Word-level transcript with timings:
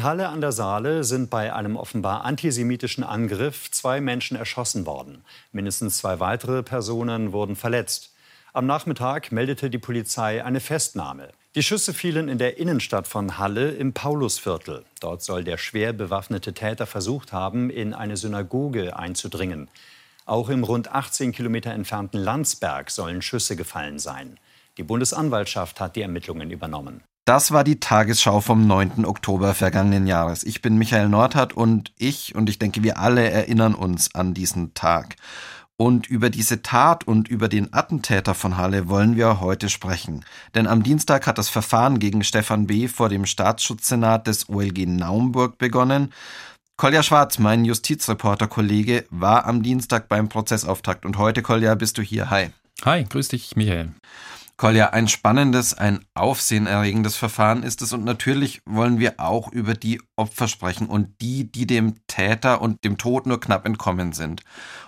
In 0.00 0.06
Halle 0.06 0.30
an 0.30 0.40
der 0.40 0.52
Saale 0.52 1.04
sind 1.04 1.28
bei 1.28 1.52
einem 1.52 1.76
offenbar 1.76 2.24
antisemitischen 2.24 3.04
Angriff 3.04 3.70
zwei 3.70 4.00
Menschen 4.00 4.34
erschossen 4.34 4.86
worden. 4.86 5.26
Mindestens 5.52 5.98
zwei 5.98 6.20
weitere 6.20 6.62
Personen 6.62 7.34
wurden 7.34 7.54
verletzt. 7.54 8.14
Am 8.54 8.64
Nachmittag 8.64 9.30
meldete 9.30 9.68
die 9.68 9.76
Polizei 9.76 10.42
eine 10.42 10.60
Festnahme. 10.60 11.28
Die 11.54 11.62
Schüsse 11.62 11.92
fielen 11.92 12.30
in 12.30 12.38
der 12.38 12.56
Innenstadt 12.56 13.08
von 13.08 13.36
Halle 13.36 13.72
im 13.72 13.92
Paulusviertel. 13.92 14.86
Dort 15.00 15.22
soll 15.22 15.44
der 15.44 15.58
schwer 15.58 15.92
bewaffnete 15.92 16.54
Täter 16.54 16.86
versucht 16.86 17.34
haben, 17.34 17.68
in 17.68 17.92
eine 17.92 18.16
Synagoge 18.16 18.96
einzudringen. 18.96 19.68
Auch 20.24 20.48
im 20.48 20.64
rund 20.64 20.90
18 20.90 21.32
Kilometer 21.32 21.72
entfernten 21.72 22.20
Landsberg 22.20 22.90
sollen 22.90 23.20
Schüsse 23.20 23.54
gefallen 23.54 23.98
sein. 23.98 24.38
Die 24.78 24.82
Bundesanwaltschaft 24.82 25.78
hat 25.78 25.94
die 25.94 26.00
Ermittlungen 26.00 26.50
übernommen. 26.50 27.02
Das 27.30 27.52
war 27.52 27.62
die 27.62 27.78
Tagesschau 27.78 28.40
vom 28.40 28.66
9. 28.66 29.04
Oktober 29.04 29.54
vergangenen 29.54 30.08
Jahres. 30.08 30.42
Ich 30.42 30.62
bin 30.62 30.76
Michael 30.78 31.08
Nordhardt 31.08 31.52
und 31.52 31.92
ich 31.96 32.34
und 32.34 32.50
ich 32.50 32.58
denke, 32.58 32.82
wir 32.82 32.98
alle 32.98 33.30
erinnern 33.30 33.76
uns 33.76 34.16
an 34.16 34.34
diesen 34.34 34.74
Tag. 34.74 35.14
Und 35.76 36.08
über 36.08 36.28
diese 36.28 36.62
Tat 36.62 37.06
und 37.06 37.28
über 37.28 37.46
den 37.48 37.72
Attentäter 37.72 38.34
von 38.34 38.56
Halle 38.56 38.88
wollen 38.88 39.14
wir 39.14 39.38
heute 39.38 39.68
sprechen. 39.68 40.24
Denn 40.56 40.66
am 40.66 40.82
Dienstag 40.82 41.28
hat 41.28 41.38
das 41.38 41.48
Verfahren 41.48 42.00
gegen 42.00 42.24
Stefan 42.24 42.66
B. 42.66 42.88
vor 42.88 43.08
dem 43.08 43.26
Staatsschutzsenat 43.26 44.26
des 44.26 44.48
OLG 44.48 44.86
Naumburg 44.86 45.56
begonnen. 45.56 46.12
Kolja 46.76 47.04
Schwarz, 47.04 47.38
mein 47.38 47.64
Justizreporter-Kollege, 47.64 49.06
war 49.10 49.44
am 49.46 49.62
Dienstag 49.62 50.08
beim 50.08 50.28
Prozessauftakt 50.28 51.06
und 51.06 51.16
heute, 51.16 51.42
Kolja, 51.42 51.76
bist 51.76 51.96
du 51.96 52.02
hier. 52.02 52.28
Hi. 52.28 52.50
Hi, 52.84 53.04
grüß 53.04 53.28
dich, 53.28 53.54
Michael. 53.54 53.92
Kolja, 54.60 54.90
ein 54.90 55.08
spannendes, 55.08 55.72
ein 55.72 56.04
aufsehenerregendes 56.12 57.16
Verfahren 57.16 57.62
ist 57.62 57.80
es 57.80 57.94
und 57.94 58.04
natürlich 58.04 58.60
wollen 58.66 58.98
wir 58.98 59.14
auch 59.16 59.50
über 59.50 59.72
die 59.72 60.02
Opfer 60.16 60.48
sprechen 60.48 60.86
und 60.86 61.18
die, 61.22 61.50
die 61.50 61.66
dem 61.66 61.94
Täter 62.08 62.60
und 62.60 62.84
dem 62.84 62.98
Tod 62.98 63.24
nur 63.24 63.40
knapp 63.40 63.64
entkommen 63.64 64.12
sind. 64.12 64.42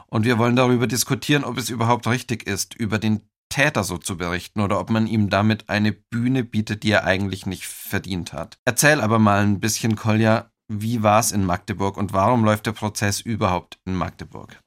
Und 0.08 0.26
wir 0.26 0.36
wollen 0.36 0.56
darüber 0.56 0.86
diskutieren, 0.86 1.42
ob 1.42 1.56
es 1.56 1.70
überhaupt 1.70 2.06
richtig 2.06 2.46
ist, 2.46 2.74
über 2.74 2.98
den 2.98 3.22
Täter 3.48 3.82
so 3.82 3.96
zu 3.96 4.18
berichten 4.18 4.60
oder 4.60 4.78
ob 4.78 4.90
man 4.90 5.06
ihm 5.06 5.30
damit 5.30 5.70
eine 5.70 5.92
Bühne 5.92 6.44
bietet, 6.44 6.82
die 6.82 6.90
er 6.90 7.04
eigentlich 7.06 7.46
nicht 7.46 7.64
verdient 7.64 8.34
hat. 8.34 8.58
Erzähl 8.66 9.00
aber 9.00 9.18
mal 9.18 9.42
ein 9.42 9.58
bisschen, 9.58 9.96
Kolja, 9.96 10.50
wie 10.68 11.02
war 11.02 11.18
es 11.18 11.32
in 11.32 11.46
Magdeburg 11.46 11.96
und 11.96 12.12
warum 12.12 12.44
läuft 12.44 12.66
der 12.66 12.72
Prozess 12.72 13.22
überhaupt 13.22 13.78
in 13.86 13.94
Magdeburg? 13.94 14.60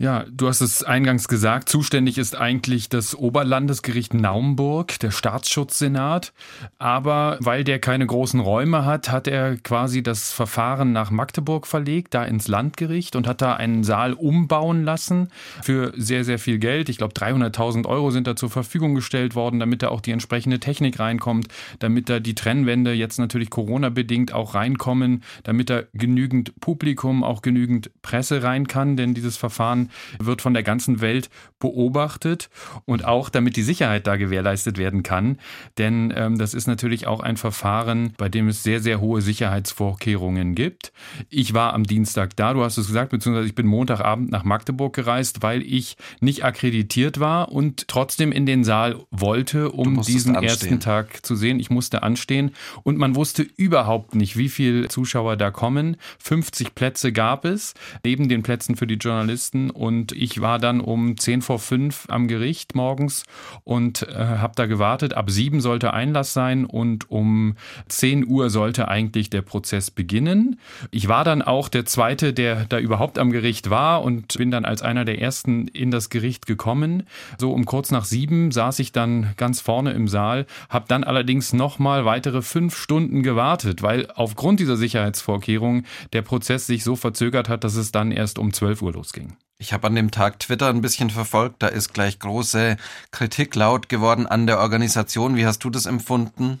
Ja, 0.00 0.24
du 0.30 0.46
hast 0.46 0.60
es 0.60 0.84
eingangs 0.84 1.26
gesagt, 1.26 1.68
zuständig 1.68 2.18
ist 2.18 2.36
eigentlich 2.36 2.88
das 2.88 3.16
Oberlandesgericht 3.16 4.14
Naumburg, 4.14 4.96
der 5.00 5.10
Staatsschutzsenat. 5.10 6.32
Aber 6.78 7.36
weil 7.40 7.64
der 7.64 7.80
keine 7.80 8.06
großen 8.06 8.38
Räume 8.38 8.84
hat, 8.84 9.10
hat 9.10 9.26
er 9.26 9.56
quasi 9.56 10.04
das 10.04 10.32
Verfahren 10.32 10.92
nach 10.92 11.10
Magdeburg 11.10 11.66
verlegt, 11.66 12.14
da 12.14 12.22
ins 12.22 12.46
Landgericht 12.46 13.16
und 13.16 13.26
hat 13.26 13.42
da 13.42 13.56
einen 13.56 13.82
Saal 13.82 14.12
umbauen 14.12 14.84
lassen 14.84 15.30
für 15.64 15.92
sehr, 15.96 16.22
sehr 16.22 16.38
viel 16.38 16.60
Geld. 16.60 16.88
Ich 16.88 16.98
glaube, 16.98 17.14
300.000 17.14 17.84
Euro 17.86 18.12
sind 18.12 18.28
da 18.28 18.36
zur 18.36 18.50
Verfügung 18.50 18.94
gestellt 18.94 19.34
worden, 19.34 19.58
damit 19.58 19.82
da 19.82 19.88
auch 19.88 20.00
die 20.00 20.12
entsprechende 20.12 20.60
Technik 20.60 21.00
reinkommt, 21.00 21.48
damit 21.80 22.08
da 22.08 22.20
die 22.20 22.36
Trennwände 22.36 22.92
jetzt 22.92 23.18
natürlich 23.18 23.50
Corona-bedingt 23.50 24.32
auch 24.32 24.54
reinkommen, 24.54 25.24
damit 25.42 25.70
da 25.70 25.82
genügend 25.92 26.60
Publikum, 26.60 27.24
auch 27.24 27.42
genügend 27.42 27.90
Presse 28.00 28.44
rein 28.44 28.68
kann, 28.68 28.96
denn 28.96 29.12
dieses 29.12 29.36
Verfahren 29.36 29.87
wird 30.18 30.42
von 30.42 30.54
der 30.54 30.62
ganzen 30.62 31.00
Welt 31.00 31.30
beobachtet 31.58 32.50
und 32.84 33.04
auch 33.04 33.28
damit 33.28 33.56
die 33.56 33.62
Sicherheit 33.62 34.06
da 34.06 34.16
gewährleistet 34.16 34.78
werden 34.78 35.02
kann. 35.02 35.38
Denn 35.76 36.12
ähm, 36.16 36.38
das 36.38 36.54
ist 36.54 36.66
natürlich 36.66 37.06
auch 37.06 37.20
ein 37.20 37.36
Verfahren, 37.36 38.12
bei 38.16 38.28
dem 38.28 38.48
es 38.48 38.62
sehr, 38.62 38.80
sehr 38.80 39.00
hohe 39.00 39.20
Sicherheitsvorkehrungen 39.20 40.54
gibt. 40.54 40.92
Ich 41.30 41.54
war 41.54 41.74
am 41.74 41.84
Dienstag 41.84 42.36
da, 42.36 42.54
du 42.54 42.62
hast 42.62 42.78
es 42.78 42.86
gesagt, 42.86 43.10
beziehungsweise 43.10 43.48
ich 43.48 43.54
bin 43.54 43.66
Montagabend 43.66 44.30
nach 44.30 44.44
Magdeburg 44.44 44.94
gereist, 44.94 45.42
weil 45.42 45.62
ich 45.62 45.96
nicht 46.20 46.44
akkreditiert 46.44 47.20
war 47.20 47.50
und 47.50 47.88
trotzdem 47.88 48.32
in 48.32 48.46
den 48.46 48.64
Saal 48.64 48.96
wollte, 49.10 49.70
um 49.70 50.02
diesen 50.02 50.36
anstehen. 50.36 50.48
ersten 50.48 50.80
Tag 50.80 51.24
zu 51.24 51.36
sehen. 51.36 51.60
Ich 51.60 51.70
musste 51.70 52.02
anstehen 52.02 52.52
und 52.82 52.98
man 52.98 53.14
wusste 53.14 53.42
überhaupt 53.42 54.14
nicht, 54.14 54.36
wie 54.36 54.48
viele 54.48 54.88
Zuschauer 54.88 55.36
da 55.36 55.50
kommen. 55.50 55.96
50 56.18 56.74
Plätze 56.74 57.12
gab 57.12 57.44
es, 57.44 57.74
neben 58.04 58.28
den 58.28 58.42
Plätzen 58.42 58.76
für 58.76 58.86
die 58.86 58.94
Journalisten 58.94 59.70
und 59.78 60.10
ich 60.10 60.40
war 60.40 60.58
dann 60.58 60.80
um 60.80 61.16
10 61.16 61.40
vor 61.40 61.60
5 61.60 62.06
am 62.08 62.26
Gericht 62.26 62.74
morgens 62.74 63.22
und 63.62 64.02
äh, 64.02 64.12
habe 64.12 64.54
da 64.56 64.66
gewartet. 64.66 65.14
Ab 65.14 65.30
7 65.30 65.60
sollte 65.60 65.92
Einlass 65.92 66.32
sein 66.32 66.64
und 66.64 67.12
um 67.12 67.54
10 67.86 68.26
Uhr 68.26 68.50
sollte 68.50 68.88
eigentlich 68.88 69.30
der 69.30 69.42
Prozess 69.42 69.92
beginnen. 69.92 70.58
Ich 70.90 71.06
war 71.06 71.22
dann 71.22 71.42
auch 71.42 71.68
der 71.68 71.84
Zweite, 71.84 72.32
der 72.32 72.64
da 72.64 72.80
überhaupt 72.80 73.20
am 73.20 73.30
Gericht 73.30 73.70
war 73.70 74.02
und 74.02 74.36
bin 74.36 74.50
dann 74.50 74.64
als 74.64 74.82
einer 74.82 75.04
der 75.04 75.20
Ersten 75.20 75.68
in 75.68 75.92
das 75.92 76.10
Gericht 76.10 76.46
gekommen. 76.46 77.04
So 77.38 77.52
um 77.52 77.64
kurz 77.64 77.92
nach 77.92 78.04
7 78.04 78.50
saß 78.50 78.80
ich 78.80 78.90
dann 78.90 79.34
ganz 79.36 79.60
vorne 79.60 79.92
im 79.92 80.08
Saal, 80.08 80.46
habe 80.68 80.86
dann 80.88 81.04
allerdings 81.04 81.52
nochmal 81.52 82.04
weitere 82.04 82.42
fünf 82.42 82.76
Stunden 82.76 83.22
gewartet, 83.22 83.84
weil 83.84 84.10
aufgrund 84.16 84.58
dieser 84.58 84.76
Sicherheitsvorkehrungen 84.76 85.86
der 86.12 86.22
Prozess 86.22 86.66
sich 86.66 86.82
so 86.82 86.96
verzögert 86.96 87.48
hat, 87.48 87.62
dass 87.62 87.76
es 87.76 87.92
dann 87.92 88.10
erst 88.10 88.40
um 88.40 88.52
12 88.52 88.82
Uhr 88.82 88.92
losging. 88.92 89.36
Ich 89.60 89.72
habe 89.72 89.88
an 89.88 89.96
dem 89.96 90.12
Tag 90.12 90.38
Twitter 90.38 90.68
ein 90.68 90.80
bisschen 90.80 91.10
verfolgt. 91.10 91.62
Da 91.62 91.66
ist 91.66 91.92
gleich 91.92 92.20
große 92.20 92.76
Kritik 93.10 93.56
laut 93.56 93.88
geworden 93.88 94.26
an 94.26 94.46
der 94.46 94.60
Organisation. 94.60 95.34
Wie 95.36 95.46
hast 95.46 95.64
du 95.64 95.70
das 95.70 95.86
empfunden? 95.86 96.60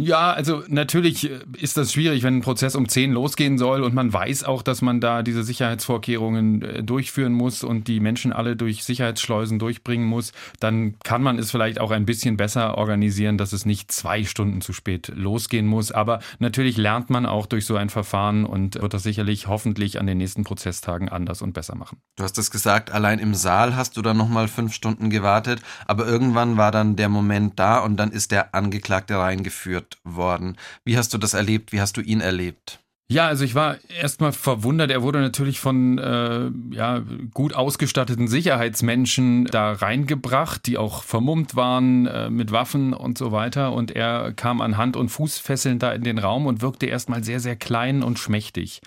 Ja, 0.00 0.32
also 0.32 0.62
natürlich 0.68 1.30
äh, 1.30 1.40
ist 1.58 1.76
das 1.76 1.92
schwierig, 1.92 2.22
wenn 2.22 2.36
ein 2.36 2.42
Prozess 2.42 2.76
um 2.76 2.88
10 2.88 3.12
losgehen 3.12 3.58
soll 3.58 3.82
und 3.82 3.94
man 3.94 4.12
weiß 4.12 4.44
auch, 4.44 4.62
dass 4.62 4.82
man 4.82 5.00
da 5.00 5.22
diese 5.22 5.42
Sicherheitsvorkehrungen 5.42 6.62
äh, 6.62 6.82
durchführen 6.82 7.32
muss 7.32 7.64
und 7.64 7.88
die 7.88 8.00
Menschen 8.00 8.32
alle 8.32 8.56
durch 8.56 8.84
Sicherheitsschleusen 8.84 9.58
durchbringen 9.58 10.06
muss, 10.06 10.32
dann 10.60 10.98
kann 11.00 11.22
man 11.22 11.38
es 11.38 11.50
vielleicht 11.50 11.80
auch 11.80 11.90
ein 11.90 12.06
bisschen 12.06 12.36
besser 12.36 12.78
organisieren, 12.78 13.38
dass 13.38 13.52
es 13.52 13.66
nicht 13.66 13.90
zwei 13.92 14.24
Stunden 14.24 14.60
zu 14.60 14.72
spät 14.72 15.08
losgehen 15.14 15.66
muss. 15.66 15.90
Aber 15.90 16.20
natürlich 16.38 16.76
lernt 16.76 17.10
man 17.10 17.26
auch 17.26 17.46
durch 17.46 17.66
so 17.66 17.76
ein 17.76 17.88
Verfahren 17.90 18.44
und 18.44 18.80
wird 18.80 18.94
das 18.94 19.02
sicherlich 19.02 19.48
hoffentlich 19.48 20.00
an 20.00 20.06
den 20.06 20.18
nächsten 20.18 20.44
Prozesstagen 20.44 21.08
anders 21.08 21.42
und 21.42 21.52
besser 21.52 21.74
machen. 21.74 21.98
Du 22.16 22.24
hast 22.24 22.38
es 22.38 22.50
gesagt, 22.50 22.90
allein 22.90 23.18
im 23.18 23.34
Saal 23.34 23.74
hast 23.74 23.96
du 23.96 24.02
dann 24.02 24.16
nochmal 24.16 24.48
fünf 24.48 24.74
Stunden 24.74 25.10
gewartet, 25.10 25.60
aber 25.86 26.06
irgendwann 26.06 26.56
war 26.56 26.70
dann 26.70 26.96
der 26.96 27.08
Moment 27.08 27.58
da 27.58 27.78
und 27.78 27.96
dann 27.96 28.10
ist 28.10 28.30
der 28.30 28.54
Angeklagte 28.54 29.16
reingeführt 29.16 29.87
worden. 30.04 30.56
Wie 30.84 30.96
hast 30.96 31.14
du 31.14 31.18
das 31.18 31.34
erlebt? 31.34 31.72
Wie 31.72 31.80
hast 31.80 31.96
du 31.96 32.00
ihn 32.00 32.20
erlebt? 32.20 32.80
Ja, 33.10 33.26
also 33.26 33.42
ich 33.42 33.54
war 33.54 33.78
erstmal 33.88 34.32
verwundert. 34.32 34.90
Er 34.90 35.02
wurde 35.02 35.20
natürlich 35.20 35.60
von 35.60 35.96
äh, 35.96 36.50
ja, 36.72 37.02
gut 37.32 37.54
ausgestatteten 37.54 38.28
Sicherheitsmenschen 38.28 39.46
da 39.46 39.72
reingebracht, 39.72 40.66
die 40.66 40.76
auch 40.76 41.02
vermummt 41.04 41.56
waren 41.56 42.06
äh, 42.06 42.28
mit 42.28 42.52
Waffen 42.52 42.92
und 42.92 43.16
so 43.16 43.32
weiter. 43.32 43.72
Und 43.72 43.92
er 43.92 44.34
kam 44.34 44.60
an 44.60 44.76
Hand- 44.76 44.96
und 44.98 45.08
Fußfesseln 45.08 45.78
da 45.78 45.92
in 45.92 46.04
den 46.04 46.18
Raum 46.18 46.44
und 46.44 46.60
wirkte 46.60 46.84
erstmal 46.84 47.24
sehr, 47.24 47.40
sehr 47.40 47.56
klein 47.56 48.02
und 48.02 48.18
schmächtig 48.18 48.82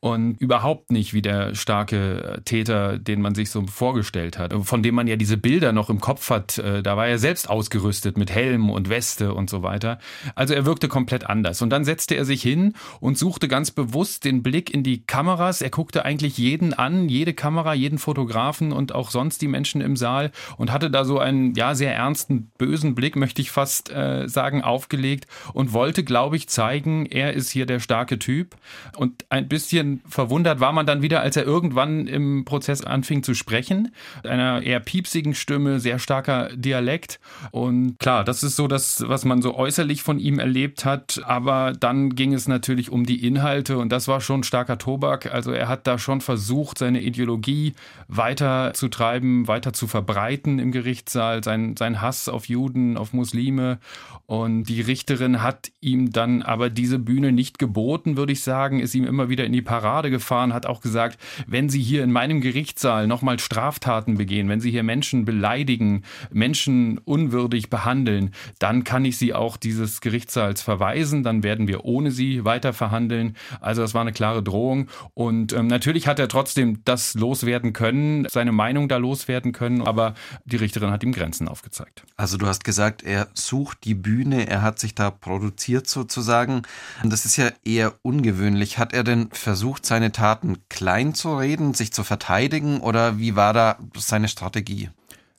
und 0.00 0.40
überhaupt 0.40 0.90
nicht 0.90 1.14
wie 1.14 1.22
der 1.22 1.54
starke 1.54 2.40
Täter, 2.44 2.98
den 2.98 3.20
man 3.20 3.34
sich 3.34 3.50
so 3.50 3.66
vorgestellt 3.66 4.38
hat, 4.38 4.54
von 4.62 4.82
dem 4.82 4.94
man 4.94 5.06
ja 5.06 5.16
diese 5.16 5.36
Bilder 5.36 5.72
noch 5.72 5.90
im 5.90 6.00
Kopf 6.00 6.30
hat. 6.30 6.58
Äh, 6.58 6.82
da 6.82 6.96
war 6.96 7.08
er 7.08 7.18
selbst 7.18 7.48
ausgerüstet 7.48 8.16
mit 8.16 8.30
Helm 8.30 8.70
und 8.70 8.88
Weste 8.88 9.34
und 9.34 9.50
so 9.50 9.62
weiter. 9.62 9.98
Also 10.34 10.54
er 10.54 10.66
wirkte 10.66 10.88
komplett 10.88 11.26
anders. 11.26 11.62
Und 11.62 11.70
dann 11.70 11.84
setzte 11.84 12.14
er 12.14 12.24
sich 12.24 12.42
hin 12.42 12.74
und 13.00 13.18
suchte 13.18 13.48
ganz 13.48 13.55
bewusst 13.64 14.24
den 14.24 14.42
Blick 14.42 14.72
in 14.72 14.82
die 14.82 15.02
Kameras. 15.06 15.60
Er 15.62 15.70
guckte 15.70 16.04
eigentlich 16.04 16.38
jeden 16.38 16.74
an, 16.74 17.08
jede 17.08 17.34
Kamera, 17.34 17.74
jeden 17.74 17.98
Fotografen 17.98 18.72
und 18.72 18.94
auch 18.94 19.10
sonst 19.10 19.42
die 19.42 19.48
Menschen 19.48 19.80
im 19.80 19.96
Saal 19.96 20.30
und 20.56 20.72
hatte 20.72 20.90
da 20.90 21.04
so 21.04 21.18
einen 21.18 21.54
ja 21.54 21.74
sehr 21.74 21.94
ernsten, 21.94 22.50
bösen 22.58 22.94
Blick, 22.94 23.16
möchte 23.16 23.40
ich 23.42 23.50
fast 23.50 23.90
äh, 23.90 24.28
sagen, 24.28 24.62
aufgelegt 24.62 25.26
und 25.52 25.72
wollte, 25.72 26.04
glaube 26.04 26.36
ich, 26.36 26.48
zeigen, 26.48 27.06
er 27.06 27.32
ist 27.32 27.50
hier 27.50 27.66
der 27.66 27.80
starke 27.80 28.18
Typ 28.18 28.56
und 28.96 29.24
ein 29.30 29.48
bisschen 29.48 30.02
verwundert 30.08 30.60
war 30.60 30.72
man 30.72 30.86
dann 30.86 31.02
wieder, 31.02 31.20
als 31.20 31.36
er 31.36 31.44
irgendwann 31.44 32.06
im 32.06 32.44
Prozess 32.44 32.82
anfing 32.82 33.22
zu 33.22 33.34
sprechen. 33.34 33.92
Einer 34.22 34.62
eher 34.62 34.80
piepsigen 34.80 35.34
Stimme, 35.34 35.80
sehr 35.80 35.98
starker 35.98 36.50
Dialekt. 36.54 37.20
Und 37.50 37.98
klar, 37.98 38.24
das 38.24 38.42
ist 38.42 38.56
so 38.56 38.68
das, 38.68 39.04
was 39.06 39.24
man 39.24 39.42
so 39.42 39.54
äußerlich 39.54 40.02
von 40.02 40.18
ihm 40.18 40.38
erlebt 40.38 40.84
hat. 40.84 41.20
Aber 41.24 41.72
dann 41.72 42.14
ging 42.14 42.34
es 42.34 42.48
natürlich 42.48 42.90
um 42.90 43.06
die 43.06 43.26
Inhalte 43.26 43.45
und 43.78 43.90
das 43.90 44.08
war 44.08 44.20
schon 44.20 44.42
starker 44.42 44.78
Tobak. 44.78 45.32
Also 45.32 45.52
er 45.52 45.68
hat 45.68 45.86
da 45.86 45.98
schon 45.98 46.20
versucht, 46.20 46.78
seine 46.78 47.00
Ideologie 47.00 47.74
weiter 48.08 48.72
zu 48.74 48.88
treiben, 48.88 49.48
weiter 49.48 49.72
zu 49.72 49.86
verbreiten 49.86 50.58
im 50.58 50.72
Gerichtssaal, 50.72 51.44
sein, 51.44 51.76
sein 51.76 52.00
Hass 52.00 52.28
auf 52.28 52.48
Juden, 52.48 52.96
auf 52.96 53.12
Muslime. 53.12 53.78
Und 54.26 54.64
die 54.64 54.80
Richterin 54.80 55.40
hat 55.40 55.70
ihm 55.80 56.10
dann 56.10 56.42
aber 56.42 56.68
diese 56.68 56.98
Bühne 56.98 57.30
nicht 57.30 57.60
geboten, 57.60 58.16
würde 58.16 58.32
ich 58.32 58.42
sagen, 58.42 58.80
ist 58.80 58.94
ihm 58.94 59.04
immer 59.04 59.28
wieder 59.28 59.44
in 59.44 59.52
die 59.52 59.62
Parade 59.62 60.10
gefahren, 60.10 60.52
hat 60.52 60.66
auch 60.66 60.80
gesagt, 60.80 61.18
wenn 61.46 61.68
Sie 61.68 61.80
hier 61.80 62.02
in 62.02 62.10
meinem 62.10 62.40
Gerichtssaal 62.40 63.06
nochmal 63.06 63.38
Straftaten 63.38 64.16
begehen, 64.16 64.48
wenn 64.48 64.60
Sie 64.60 64.72
hier 64.72 64.82
Menschen 64.82 65.24
beleidigen, 65.24 66.02
Menschen 66.32 66.98
unwürdig 66.98 67.70
behandeln, 67.70 68.32
dann 68.58 68.82
kann 68.82 69.04
ich 69.04 69.16
Sie 69.16 69.32
auch 69.32 69.56
dieses 69.56 70.00
Gerichtssaals 70.00 70.60
verweisen, 70.60 71.22
dann 71.22 71.44
werden 71.44 71.68
wir 71.68 71.84
ohne 71.84 72.10
Sie 72.10 72.44
weiter 72.44 72.72
verhandeln. 72.72 73.35
Also 73.60 73.82
das 73.82 73.94
war 73.94 74.00
eine 74.00 74.12
klare 74.12 74.42
Drohung 74.42 74.88
und 75.14 75.52
ähm, 75.52 75.66
natürlich 75.66 76.06
hat 76.06 76.18
er 76.18 76.28
trotzdem 76.28 76.80
das 76.84 77.14
loswerden 77.14 77.72
können, 77.72 78.26
seine 78.30 78.52
Meinung 78.52 78.88
da 78.88 78.96
loswerden 78.96 79.52
können, 79.52 79.82
aber 79.82 80.14
die 80.44 80.56
Richterin 80.56 80.90
hat 80.90 81.02
ihm 81.02 81.12
Grenzen 81.12 81.48
aufgezeigt. 81.48 82.04
Also 82.16 82.36
du 82.36 82.46
hast 82.46 82.64
gesagt, 82.64 83.02
er 83.02 83.28
sucht 83.34 83.84
die 83.84 83.94
Bühne, 83.94 84.48
er 84.48 84.62
hat 84.62 84.78
sich 84.78 84.94
da 84.94 85.10
produziert 85.10 85.86
sozusagen. 85.86 86.62
Das 87.04 87.24
ist 87.24 87.36
ja 87.36 87.50
eher 87.64 87.94
ungewöhnlich. 88.02 88.78
Hat 88.78 88.92
er 88.92 89.04
denn 89.04 89.28
versucht, 89.32 89.86
seine 89.86 90.12
Taten 90.12 90.58
klein 90.68 91.14
zu 91.14 91.36
reden, 91.36 91.74
sich 91.74 91.92
zu 91.92 92.04
verteidigen 92.04 92.80
oder 92.80 93.18
wie 93.18 93.36
war 93.36 93.52
da 93.52 93.78
seine 93.96 94.28
Strategie? 94.28 94.90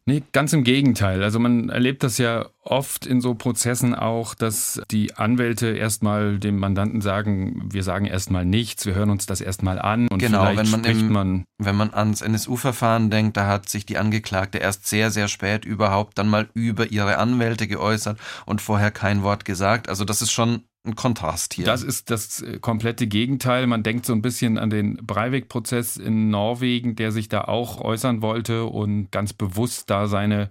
Nee, 0.08 0.24
ganz 0.32 0.54
im 0.54 0.64
Gegenteil. 0.64 1.22
Also 1.22 1.38
man 1.38 1.68
erlebt 1.68 2.02
das 2.02 2.18
ja 2.18 2.46
oft 2.64 3.06
in 3.06 3.20
so 3.20 3.36
Prozessen 3.36 3.94
auch, 3.94 4.36
dass 4.36 4.82
die 4.90 5.16
Anwälte 5.16 5.68
erstmal 5.68 6.40
dem 6.40 6.60
Mandanten 6.60 7.02
sagen, 7.02 7.68
wir 7.74 7.84
sagen 7.84 8.06
erstmal 8.06 8.46
nichts, 8.46 8.86
wir 8.86 8.96
hören 8.96 9.10
uns 9.10 9.26
das 9.26 9.42
erstmal 9.42 9.80
an 9.80 10.08
und 10.08 10.20
genau, 10.20 10.46
vielleicht 10.46 10.60
wenn 10.60 10.70
man 10.70 10.84
spricht 10.86 11.02
im, 11.02 11.12
man. 11.12 11.46
Wenn 11.58 11.76
man 11.76 11.94
ans 11.94 12.22
NSU-Verfahren 12.22 13.10
denkt, 13.10 13.36
da 13.36 13.48
hat 13.48 13.68
sich 13.68 13.86
die 13.86 13.98
Angeklagte 13.98 14.60
erst 14.60 14.88
sehr, 14.88 15.12
sehr 15.12 15.28
spät 15.28 15.66
überhaupt 15.66 16.18
dann 16.18 16.30
mal 16.30 16.48
über 16.54 16.90
ihre 16.90 17.18
Anwälte 17.18 17.68
geäußert 17.68 18.18
und 18.46 18.62
vorher 18.62 18.92
kein 18.92 19.24
Wort 19.24 19.44
gesagt. 19.44 19.90
Also 19.90 20.06
das 20.06 20.22
ist 20.22 20.32
schon 20.32 20.62
ein 20.88 20.96
Kontrast 20.96 21.54
hier. 21.54 21.66
Das 21.66 21.84
ist 21.84 22.10
das 22.10 22.42
äh, 22.42 22.60
komplette 22.60 23.08
Gegenteil. 23.08 23.68
Man 23.68 23.84
denkt 23.84 24.06
so 24.06 24.14
ein 24.14 24.22
bisschen 24.22 24.58
an 24.58 24.70
den 24.70 24.96
Breivik-Prozess 24.98 25.98
in 25.98 26.30
Norwegen, 26.30 26.96
der 26.96 27.12
sich 27.12 27.30
da 27.30 27.42
auch 27.42 27.82
äußern 27.82 28.22
wollte 28.22 28.66
und 28.66 29.12
ganz 29.12 29.34
bewusst 29.34 29.90
da 29.90 30.08
seine 30.08 30.50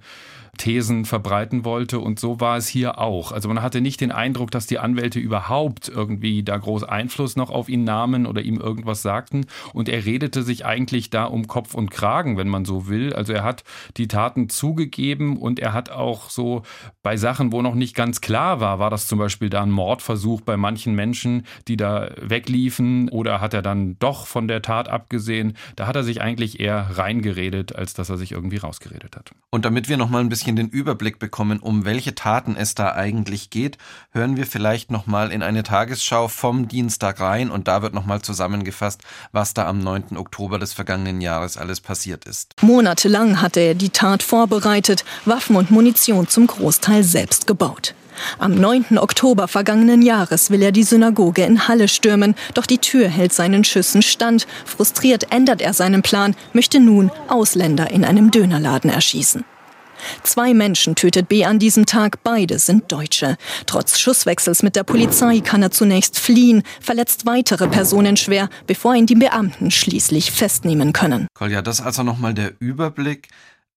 Thesen 0.56 1.04
verbreiten 1.04 1.64
wollte. 1.64 1.98
Und 1.98 2.18
so 2.18 2.40
war 2.40 2.56
es 2.56 2.68
hier 2.68 2.98
auch. 2.98 3.32
Also 3.32 3.48
man 3.48 3.62
hatte 3.62 3.80
nicht 3.80 4.00
den 4.00 4.12
Eindruck, 4.12 4.50
dass 4.50 4.66
die 4.66 4.78
Anwälte 4.78 5.18
überhaupt 5.18 5.88
irgendwie 5.88 6.42
da 6.42 6.56
groß 6.56 6.84
Einfluss 6.84 7.36
noch 7.36 7.50
auf 7.50 7.68
ihn 7.68 7.84
nahmen 7.84 8.26
oder 8.26 8.42
ihm 8.42 8.58
irgendwas 8.58 9.02
sagten. 9.02 9.46
Und 9.72 9.88
er 9.88 10.04
redete 10.04 10.42
sich 10.42 10.64
eigentlich 10.64 11.10
da 11.10 11.24
um 11.24 11.46
Kopf 11.46 11.74
und 11.74 11.90
Kragen, 11.90 12.36
wenn 12.36 12.48
man 12.48 12.64
so 12.64 12.88
will. 12.88 13.12
Also 13.12 13.32
er 13.32 13.44
hat 13.44 13.64
die 13.96 14.08
Taten 14.08 14.48
zugegeben 14.48 15.36
und 15.36 15.58
er 15.58 15.72
hat 15.72 15.90
auch 15.90 16.30
so 16.30 16.62
bei 17.02 17.16
Sachen, 17.16 17.52
wo 17.52 17.62
noch 17.62 17.74
nicht 17.74 17.94
ganz 17.94 18.20
klar 18.20 18.60
war, 18.60 18.78
war 18.78 18.90
das 18.90 19.06
zum 19.06 19.18
Beispiel 19.18 19.50
da 19.50 19.62
ein 19.62 19.70
Mordversuch 19.70 20.40
bei 20.40 20.56
manchen 20.56 20.94
Menschen, 20.94 21.46
die 21.68 21.76
da 21.76 22.10
wegliefen 22.20 23.08
oder 23.08 23.40
hat 23.40 23.54
er 23.54 23.62
dann 23.62 23.98
doch 23.98 24.26
von 24.26 24.48
der 24.48 24.62
Tat 24.62 24.88
abgesehen. 24.88 25.56
Da 25.74 25.86
hat 25.86 25.96
er 25.96 26.04
sich 26.04 26.20
eigentlich 26.20 26.60
eher 26.60 26.90
reingeredet, 26.94 27.74
als 27.74 27.94
dass 27.94 28.10
er 28.10 28.16
sich 28.16 28.32
irgendwie 28.32 28.58
rausgeredet 28.58 29.16
hat. 29.16 29.32
Und 29.50 29.64
damit 29.64 29.88
wir 29.88 29.96
noch 29.96 30.10
mal 30.10 30.20
ein 30.20 30.28
bisschen 30.28 30.45
den 30.54 30.68
Überblick 30.68 31.18
bekommen, 31.18 31.58
um 31.58 31.84
welche 31.84 32.14
Taten 32.14 32.54
es 32.54 32.76
da 32.76 32.92
eigentlich 32.92 33.50
geht, 33.50 33.78
hören 34.12 34.36
wir 34.36 34.46
vielleicht 34.46 34.92
noch 34.92 35.06
mal 35.06 35.32
in 35.32 35.42
eine 35.42 35.64
Tagesschau 35.64 36.28
vom 36.28 36.68
Dienstag 36.68 37.18
rein 37.18 37.50
und 37.50 37.66
da 37.66 37.82
wird 37.82 37.94
noch 37.94 38.06
mal 38.06 38.22
zusammengefasst, 38.22 39.02
was 39.32 39.54
da 39.54 39.66
am 39.66 39.80
9. 39.80 40.16
Oktober 40.16 40.60
des 40.60 40.74
vergangenen 40.74 41.20
Jahres 41.20 41.56
alles 41.56 41.80
passiert 41.80 42.26
ist. 42.26 42.54
Monatelang 42.62 43.42
hatte 43.42 43.58
er 43.58 43.74
die 43.74 43.90
Tat 43.90 44.22
vorbereitet, 44.22 45.04
Waffen 45.24 45.56
und 45.56 45.72
Munition 45.72 46.28
zum 46.28 46.46
Großteil 46.46 47.02
selbst 47.02 47.48
gebaut. 47.48 47.94
Am 48.38 48.54
9. 48.54 48.98
Oktober 48.98 49.48
vergangenen 49.48 50.02
Jahres 50.02 50.50
will 50.50 50.62
er 50.62 50.72
die 50.72 50.82
Synagoge 50.82 51.44
in 51.44 51.68
Halle 51.68 51.88
stürmen, 51.88 52.34
doch 52.54 52.66
die 52.66 52.78
Tür 52.78 53.08
hält 53.08 53.32
seinen 53.32 53.64
Schüssen 53.64 54.02
stand. 54.02 54.46
Frustriert 54.64 55.32
ändert 55.32 55.60
er 55.60 55.72
seinen 55.72 56.02
Plan, 56.02 56.34
möchte 56.52 56.80
nun 56.80 57.10
Ausländer 57.28 57.90
in 57.90 58.04
einem 58.04 58.30
Dönerladen 58.30 58.90
erschießen. 58.90 59.44
Zwei 60.22 60.54
Menschen 60.54 60.94
tötet 60.94 61.28
B 61.28 61.44
an 61.44 61.58
diesem 61.58 61.86
Tag, 61.86 62.22
beide 62.22 62.58
sind 62.58 62.90
Deutsche. 62.92 63.36
Trotz 63.66 63.98
Schusswechsels 63.98 64.62
mit 64.62 64.76
der 64.76 64.84
Polizei 64.84 65.40
kann 65.40 65.62
er 65.62 65.70
zunächst 65.70 66.18
fliehen, 66.18 66.62
verletzt 66.80 67.26
weitere 67.26 67.68
Personen 67.68 68.16
schwer, 68.16 68.48
bevor 68.66 68.94
ihn 68.94 69.06
die 69.06 69.14
Beamten 69.14 69.70
schließlich 69.70 70.32
festnehmen 70.32 70.92
können. 70.92 71.26
Kolja, 71.34 71.62
das 71.62 71.80
also 71.80 72.02
nochmal 72.02 72.34
der 72.34 72.52
Überblick. 72.58 73.28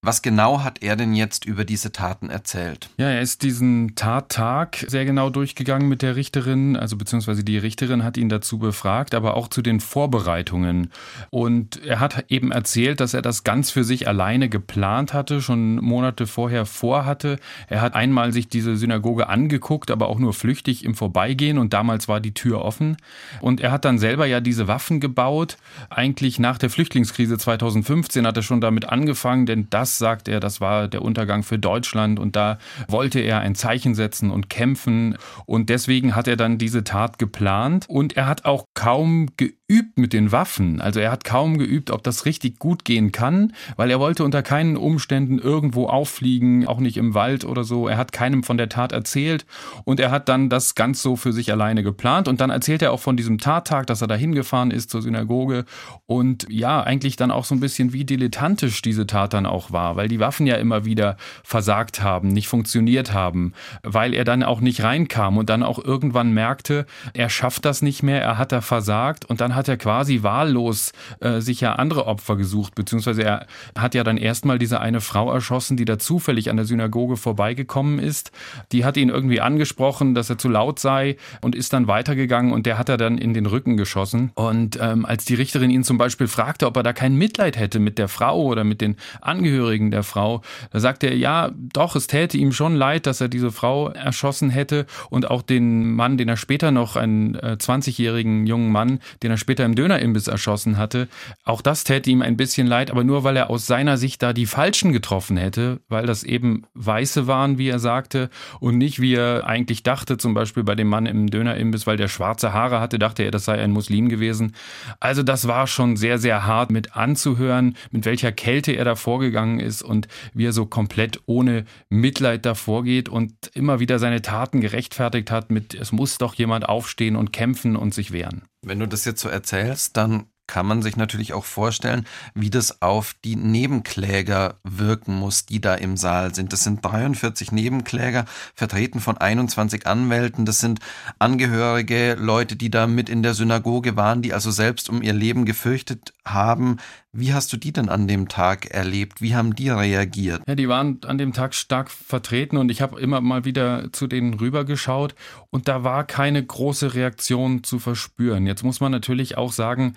Was 0.01 0.22
genau 0.22 0.63
hat 0.63 0.81
er 0.81 0.96
denn 0.96 1.13
jetzt 1.13 1.44
über 1.44 1.66
diese 1.66 1.92
Taten 1.92 2.30
erzählt? 2.30 2.90
Ja, 2.96 3.10
er 3.10 3.19
ist 3.19 3.44
diesen 3.44 3.96
Tattag 3.96 4.86
sehr 4.88 5.04
genau 5.04 5.30
durchgegangen 5.30 5.90
mit 5.90 6.01
der 6.01 6.16
Richterin, 6.16 6.78
also 6.78 6.96
beziehungsweise 6.96 7.44
die 7.44 7.57
Richterin 7.57 8.06
hat 8.06 8.16
ihn 8.16 8.30
dazu 8.30 8.60
befragt, 8.60 9.13
aber 9.13 9.36
auch 9.36 9.50
zu 9.50 9.62
den 9.62 9.81
Vorbereitungen. 9.81 10.90
Und 11.31 11.84
er 11.84 12.00
hat 12.00 12.24
eben 12.30 12.54
erzählt, 12.54 13.01
dass 13.01 13.13
er 13.13 13.22
das 13.22 13.44
ganz 13.44 13.72
für 13.72 13.84
sich 13.84 14.07
alleine 14.07 14.48
geplant 14.48 15.13
hatte, 15.13 15.42
schon 15.42 15.75
Monate 15.75 16.28
vorher 16.28 16.66
vorhatte. 16.66 17.38
Er 17.68 17.81
hat 17.81 17.94
einmal 17.94 18.31
sich 18.31 18.48
diese 18.48 18.78
Synagoge 18.78 19.28
angeguckt, 19.28 19.92
aber 19.92 20.07
auch 20.07 20.19
nur 20.19 20.34
flüchtig 20.34 20.86
im 20.86 20.96
Vorbeigehen 20.96 21.57
und 21.57 21.74
damals 21.74 22.07
war 22.07 22.22
die 22.22 22.34
Tür 22.34 22.63
offen. 22.63 22.96
Und 23.42 23.60
er 23.60 23.74
hat 23.74 23.84
dann 23.84 24.00
selber 24.00 24.25
ja 24.25 24.40
diese 24.40 24.69
Waffen 24.69 25.01
gebaut. 25.01 25.57
Eigentlich 25.90 26.40
nach 26.40 26.57
der 26.57 26.69
Flüchtlingskrise 26.69 27.38
2015 27.38 28.25
hat 28.25 28.38
er 28.38 28.44
schon 28.44 28.62
damit 28.62 28.88
angefangen, 28.88 29.46
denn 29.46 29.68
das 29.69 29.88
das, 29.89 29.97
sagt 29.97 30.27
er, 30.27 30.39
das 30.39 30.62
war 30.62 30.88
der 30.88 31.01
Untergang 31.01 31.41
für 31.41 31.57
Deutschland 31.57 32.19
und 32.19 32.36
da 32.36 32.59
wollte 32.88 33.19
er 33.19 33.39
ein 33.39 33.56
Zeichen 33.56 33.95
setzen 33.95 34.30
und 34.30 34.50
kämpfen. 34.50 35.18
Und 35.45 35.69
deswegen 35.69 36.15
hat 36.15 36.27
er 36.27 36.38
dann 36.38 36.57
diese 36.57 36.83
Tat 36.83 37.18
geplant. 37.18 37.86
Und 37.89 38.15
er 38.15 38.27
hat 38.27 38.45
auch 38.45 38.65
kaum 38.75 39.30
geübt 39.38 39.97
mit 39.97 40.13
den 40.13 40.31
Waffen. 40.31 40.80
Also 40.80 41.00
er 41.00 41.12
hat 41.12 41.24
kaum 41.24 41.57
geübt, 41.57 41.89
ob 41.89 42.03
das 42.03 42.25
richtig 42.25 42.59
gut 42.59 42.86
gehen 42.86 43.12
kann, 43.12 43.53
weil 43.77 43.89
er 43.89 44.00
wollte 44.00 44.24
unter 44.24 44.44
keinen 44.44 44.77
Umständen 44.77 45.39
irgendwo 45.39 45.88
auffliegen, 45.88 46.68
auch 46.68 46.80
nicht 46.80 46.97
im 46.97 47.13
Wald 47.15 47.45
oder 47.45 47.63
so. 47.63 47.88
Er 47.88 47.97
hat 47.97 48.12
keinem 48.12 48.44
von 48.44 48.57
der 48.57 48.69
Tat 48.69 48.91
erzählt. 48.91 49.45
Und 49.86 50.00
er 50.00 50.12
hat 50.12 50.30
dann 50.30 50.50
das 50.50 50.75
ganz 50.75 51.01
so 51.01 51.15
für 51.15 51.33
sich 51.33 51.51
alleine 51.51 51.81
geplant. 51.81 52.27
Und 52.27 52.41
dann 52.41 52.51
erzählt 52.51 52.81
er 52.81 52.91
auch 52.91 53.00
von 53.00 53.18
diesem 53.18 53.39
Tattag, 53.39 53.88
dass 53.88 54.01
er 54.01 54.07
da 54.07 54.15
hingefahren 54.15 54.71
ist 54.71 54.91
zur 54.91 55.01
Synagoge. 55.01 55.65
Und 56.06 56.45
ja, 56.50 56.83
eigentlich 56.83 57.15
dann 57.15 57.31
auch 57.31 57.45
so 57.45 57.56
ein 57.56 57.59
bisschen 57.59 57.91
wie 57.94 58.06
dilettantisch 58.06 58.81
diese 58.81 59.07
Tat 59.07 59.33
dann 59.33 59.47
auch 59.47 59.71
war 59.71 59.79
war, 59.80 59.96
weil 59.96 60.10
die 60.10 60.20
Waffen 60.20 60.46
ja 60.46 60.56
immer 60.56 60.84
wieder 60.84 61.15
versagt 61.44 62.01
haben, 62.03 62.30
nicht 62.30 62.50
funktioniert 62.50 63.13
haben, 63.13 63.53
weil 63.82 64.13
er 64.13 64.25
dann 64.25 64.44
auch 64.44 64.60
nicht 64.60 64.84
reinkam 64.84 65.38
und 65.38 65.50
dann 65.50 65.63
auch 65.63 65.80
irgendwann 65.84 66.34
merkte, 66.34 66.86
er 67.13 67.30
schafft 67.30 67.63
das 67.63 67.82
nicht 67.82 68.03
mehr, 68.03 68.22
er 68.22 68.38
hat 68.38 68.51
da 68.51 68.60
versagt 68.60 69.25
und 69.25 69.39
dann 69.39 69.56
hat 69.56 69.70
er 69.70 69.77
quasi 69.77 70.22
wahllos 70.22 70.92
äh, 71.22 71.39
sich 71.39 71.62
ja 71.62 71.74
andere 71.75 72.08
Opfer 72.08 72.36
gesucht, 72.36 72.75
beziehungsweise 72.75 73.24
er 73.24 73.48
hat 73.77 73.96
ja 73.96 74.03
dann 74.03 74.18
erstmal 74.18 74.60
diese 74.60 74.82
eine 74.82 75.00
Frau 75.00 75.32
erschossen, 75.32 75.77
die 75.77 75.86
da 75.86 75.98
zufällig 75.98 76.50
an 76.50 76.58
der 76.58 76.65
Synagoge 76.65 77.15
vorbeigekommen 77.15 78.00
ist. 78.00 78.32
Die 78.74 78.84
hat 78.84 78.98
ihn 78.98 79.10
irgendwie 79.10 79.39
angesprochen, 79.39 80.13
dass 80.13 80.30
er 80.30 80.38
zu 80.38 80.50
laut 80.50 80.80
sei 80.80 81.15
und 81.42 81.56
ist 81.56 81.72
dann 81.72 81.88
weitergegangen 81.88 82.51
und 82.51 82.65
der 82.65 82.77
hat 82.77 82.89
er 82.89 82.98
dann 82.98 83.18
in 83.18 83.34
den 83.34 83.46
Rücken 83.46 83.77
geschossen. 83.77 84.32
Und 84.36 84.77
ähm, 84.82 85.06
als 85.06 85.24
die 85.25 85.36
Richterin 85.36 85.70
ihn 85.70 85.84
zum 85.84 85.98
Beispiel 85.98 86.27
fragte, 86.27 86.68
ob 86.68 86.75
er 86.75 86.84
da 86.84 86.92
kein 86.92 87.15
Mitleid 87.15 87.58
hätte 87.58 87.80
mit 87.80 87.98
der 87.98 88.10
Frau 88.10 88.42
oder 88.44 88.63
mit 88.63 88.82
den 88.82 88.98
Angehörigen, 89.22 89.69
Angehörigen 89.70 89.92
der 89.92 90.04
Frau. 90.04 90.42
Da 90.72 90.80
sagt 90.80 91.04
er, 91.04 91.16
ja, 91.16 91.52
doch, 91.54 91.96
es 91.96 92.08
täte 92.08 92.38
ihm 92.38 92.52
schon 92.52 92.76
leid, 92.76 93.06
dass 93.06 93.22
er 93.22 93.28
diese 93.28 93.52
Frau 93.52 93.90
erschossen 93.90 94.50
hätte 94.50 94.86
und 95.10 95.30
auch 95.30 95.42
den 95.42 95.94
Mann, 95.94 96.18
den 96.18 96.28
er 96.28 96.38
später 96.38 96.72
noch, 96.72 96.96
einen 96.96 97.36
äh, 97.36 97.58
20-jährigen 97.60 98.48
jungen 98.48 98.72
Mann, 98.72 99.00
den 99.22 99.32
er 99.32 99.38
später 99.38 99.66
im 99.66 99.76
Dönerimbiss 99.76 100.28
erschossen 100.28 100.78
hatte. 100.78 101.08
Auch 101.44 101.62
das 101.62 101.84
täte 101.84 102.10
ihm 102.10 102.22
ein 102.22 102.38
bisschen 102.38 102.68
leid, 102.68 102.90
aber 102.92 103.04
nur 103.04 103.24
weil 103.24 103.38
er 103.38 103.50
aus 103.50 103.68
seiner 103.68 103.98
Sicht 103.98 104.24
da 104.24 104.34
die 104.34 104.48
Falschen 104.48 104.92
getroffen 104.92 105.38
hätte, 105.38 105.80
weil 105.88 106.06
das 106.06 106.24
eben 106.24 106.64
Weiße 106.74 107.28
waren, 107.28 107.58
wie 107.58 107.70
er 107.70 107.80
sagte, 107.80 108.30
und 108.60 108.78
nicht 108.78 109.00
wie 109.00 109.14
er 109.14 109.46
eigentlich 109.46 109.84
dachte, 109.84 110.18
zum 110.18 110.34
Beispiel 110.34 110.64
bei 110.64 110.76
dem 110.76 110.88
Mann 110.88 111.06
im 111.06 111.28
Dönerimbiss, 111.28 111.86
weil 111.86 111.98
der 111.98 112.08
schwarze 112.08 112.54
Haare 112.54 112.80
hatte, 112.80 112.98
dachte 112.98 113.24
er, 113.24 113.32
das 113.32 113.46
sei 113.46 113.60
ein 113.60 113.72
Muslim 113.72 114.10
gewesen. 114.10 114.56
Also 115.00 115.22
das 115.24 115.48
war 115.48 115.68
schon 115.68 115.96
sehr, 115.96 116.18
sehr 116.18 116.46
hart 116.46 116.72
mit 116.72 116.96
anzuhören, 116.96 117.76
mit 117.92 118.06
welcher 118.06 118.32
Kälte 118.32 118.72
er 118.72 118.86
da 118.86 118.96
vorgegangen 118.96 119.59
gegangen 119.60 119.68
ist 119.68 119.82
und 119.82 120.08
wie 120.34 120.46
er 120.46 120.54
so 120.54 120.66
komplett 120.66 121.22
ohne 121.25 121.66
Mitleid 121.89 122.46
davor 122.46 122.84
geht 122.84 123.10
und 123.10 123.34
immer 123.54 123.80
wieder 123.80 124.00
seine 124.00 124.22
Taten 124.22 124.62
gerechtfertigt 124.62 125.32
hat 125.32 125.51
mit, 125.51 125.74
es 125.74 125.92
muss 125.92 126.18
doch 126.18 126.34
jemand 126.36 126.68
aufstehen 126.68 127.16
und 127.16 127.32
kämpfen 127.32 127.75
und 127.75 127.94
sich 127.94 128.12
wehren. 128.12 128.44
Wenn 128.62 128.80
du 128.80 128.88
das 128.88 129.06
jetzt 129.06 129.22
so 129.22 129.30
erzählst, 129.30 129.98
dann 129.98 130.25
kann 130.50 130.65
man 130.65 130.82
sich 130.82 130.98
natürlich 130.98 131.34
auch 131.34 131.46
vorstellen, 131.46 132.08
wie 132.34 132.50
das 132.50 132.82
auf 132.82 133.13
die 133.24 133.36
Nebenkläger 133.36 134.56
wirken 134.63 135.13
muss, 135.13 135.46
die 135.46 135.62
da 135.62 135.75
im 135.75 135.96
Saal 135.96 136.34
sind. 136.34 136.51
Das 136.51 136.63
sind 136.63 136.84
43 136.84 137.51
Nebenkläger, 137.51 138.25
vertreten 138.56 139.00
von 139.00 139.20
21 139.20 139.86
Anwälten. 139.86 140.46
Das 140.46 140.60
sind 140.60 140.79
Angehörige, 141.20 142.15
Leute, 142.20 142.56
die 142.56 142.72
da 142.72 142.88
mit 142.88 143.10
in 143.10 143.22
der 143.22 143.36
Synagoge 143.36 143.96
waren, 143.96 144.24
die 144.24 144.34
also 144.34 144.50
selbst 144.50 144.89
um 144.89 145.03
ihr 145.03 145.13
Leben 145.13 145.46
gefürchtet 145.46 146.13
haben. 146.25 146.77
Wie 147.12 147.34
hast 147.34 147.53
du 147.53 147.58
die 147.58 147.72
denn 147.72 147.89
an 147.89 148.08
dem 148.08 148.27
Tag 148.27 148.72
erlebt? 148.72 149.22
Wie 149.22 149.36
haben 149.36 149.56
die 149.56 149.70
reagiert? 149.70 150.41
Ja, 150.48 150.56
die 150.56 150.68
waren 150.68 151.00
an 151.06 151.20
dem 151.20 151.34
Tag 151.34 151.53
stark 151.53 151.91
vertreten 151.91 152.58
und 152.58 152.70
ich 152.72 152.82
habe 152.82 153.00
immer 153.00 153.22
mal 153.22 153.46
wieder 153.46 153.91
zu 153.91 154.08
denen 154.08 154.34
rübergeschaut 154.34 155.13
und 155.51 155.68
da 155.68 155.84
war 155.84 156.06
keine 156.06 156.44
große 156.44 156.96
Reaktion 156.96 157.63
zu 157.63 157.77
verspüren. 157.77 158.48
Jetzt 158.48 158.63
muss 158.63 158.79
man 158.79 158.91
natürlich 158.91 159.38
auch 159.38 159.51
sagen, 159.51 159.96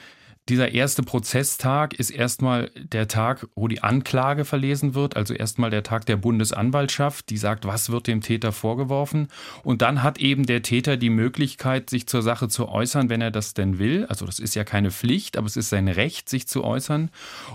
dieser 0.49 0.72
erste 0.72 1.04
Prozesstag 1.04 1.94
ist 1.94 2.11
erstmal 2.11 2.70
der 2.75 3.06
Tag, 3.06 3.46
wo 3.54 3.68
die 3.68 3.82
Anklage 3.82 4.44
verlesen 4.44 4.94
wird, 4.94 5.16
also 5.16 5.34
erstmal 5.34 5.70
der 5.70 5.84
Tag 5.84 6.04
der 6.06 6.16
Bundesanwaltschaft, 6.16 7.30
die 7.30 7.37
sagt, 7.37 7.64
was 7.64 7.90
wird 7.90 8.08
dem 8.08 8.22
Täter 8.22 8.50
vorgeworfen. 8.50 9.28
Und 9.62 9.82
dann 9.82 10.02
hat 10.02 10.18
eben 10.18 10.44
der 10.44 10.62
Täter 10.62 10.96
die 10.96 11.11
Möglichkeit, 11.11 11.90
sich 11.90 12.08
zur 12.08 12.22
Sache 12.22 12.49
zu 12.49 12.68
äußern, 12.68 13.08
wenn 13.08 13.20
er 13.20 13.30
das 13.30 13.54
denn 13.54 13.78
will. 13.78 14.04
Also 14.06 14.26
das 14.26 14.40
ist 14.40 14.56
ja 14.56 14.64
keine 14.64 14.90
Pflicht, 14.90 15.38
aber 15.38 15.46
es 15.46 15.56
ist 15.56 15.68
sein 15.68 15.87
Recht, 15.87 16.28
sich 16.28 16.49
zu 16.49 16.64
äußern. 16.64 17.11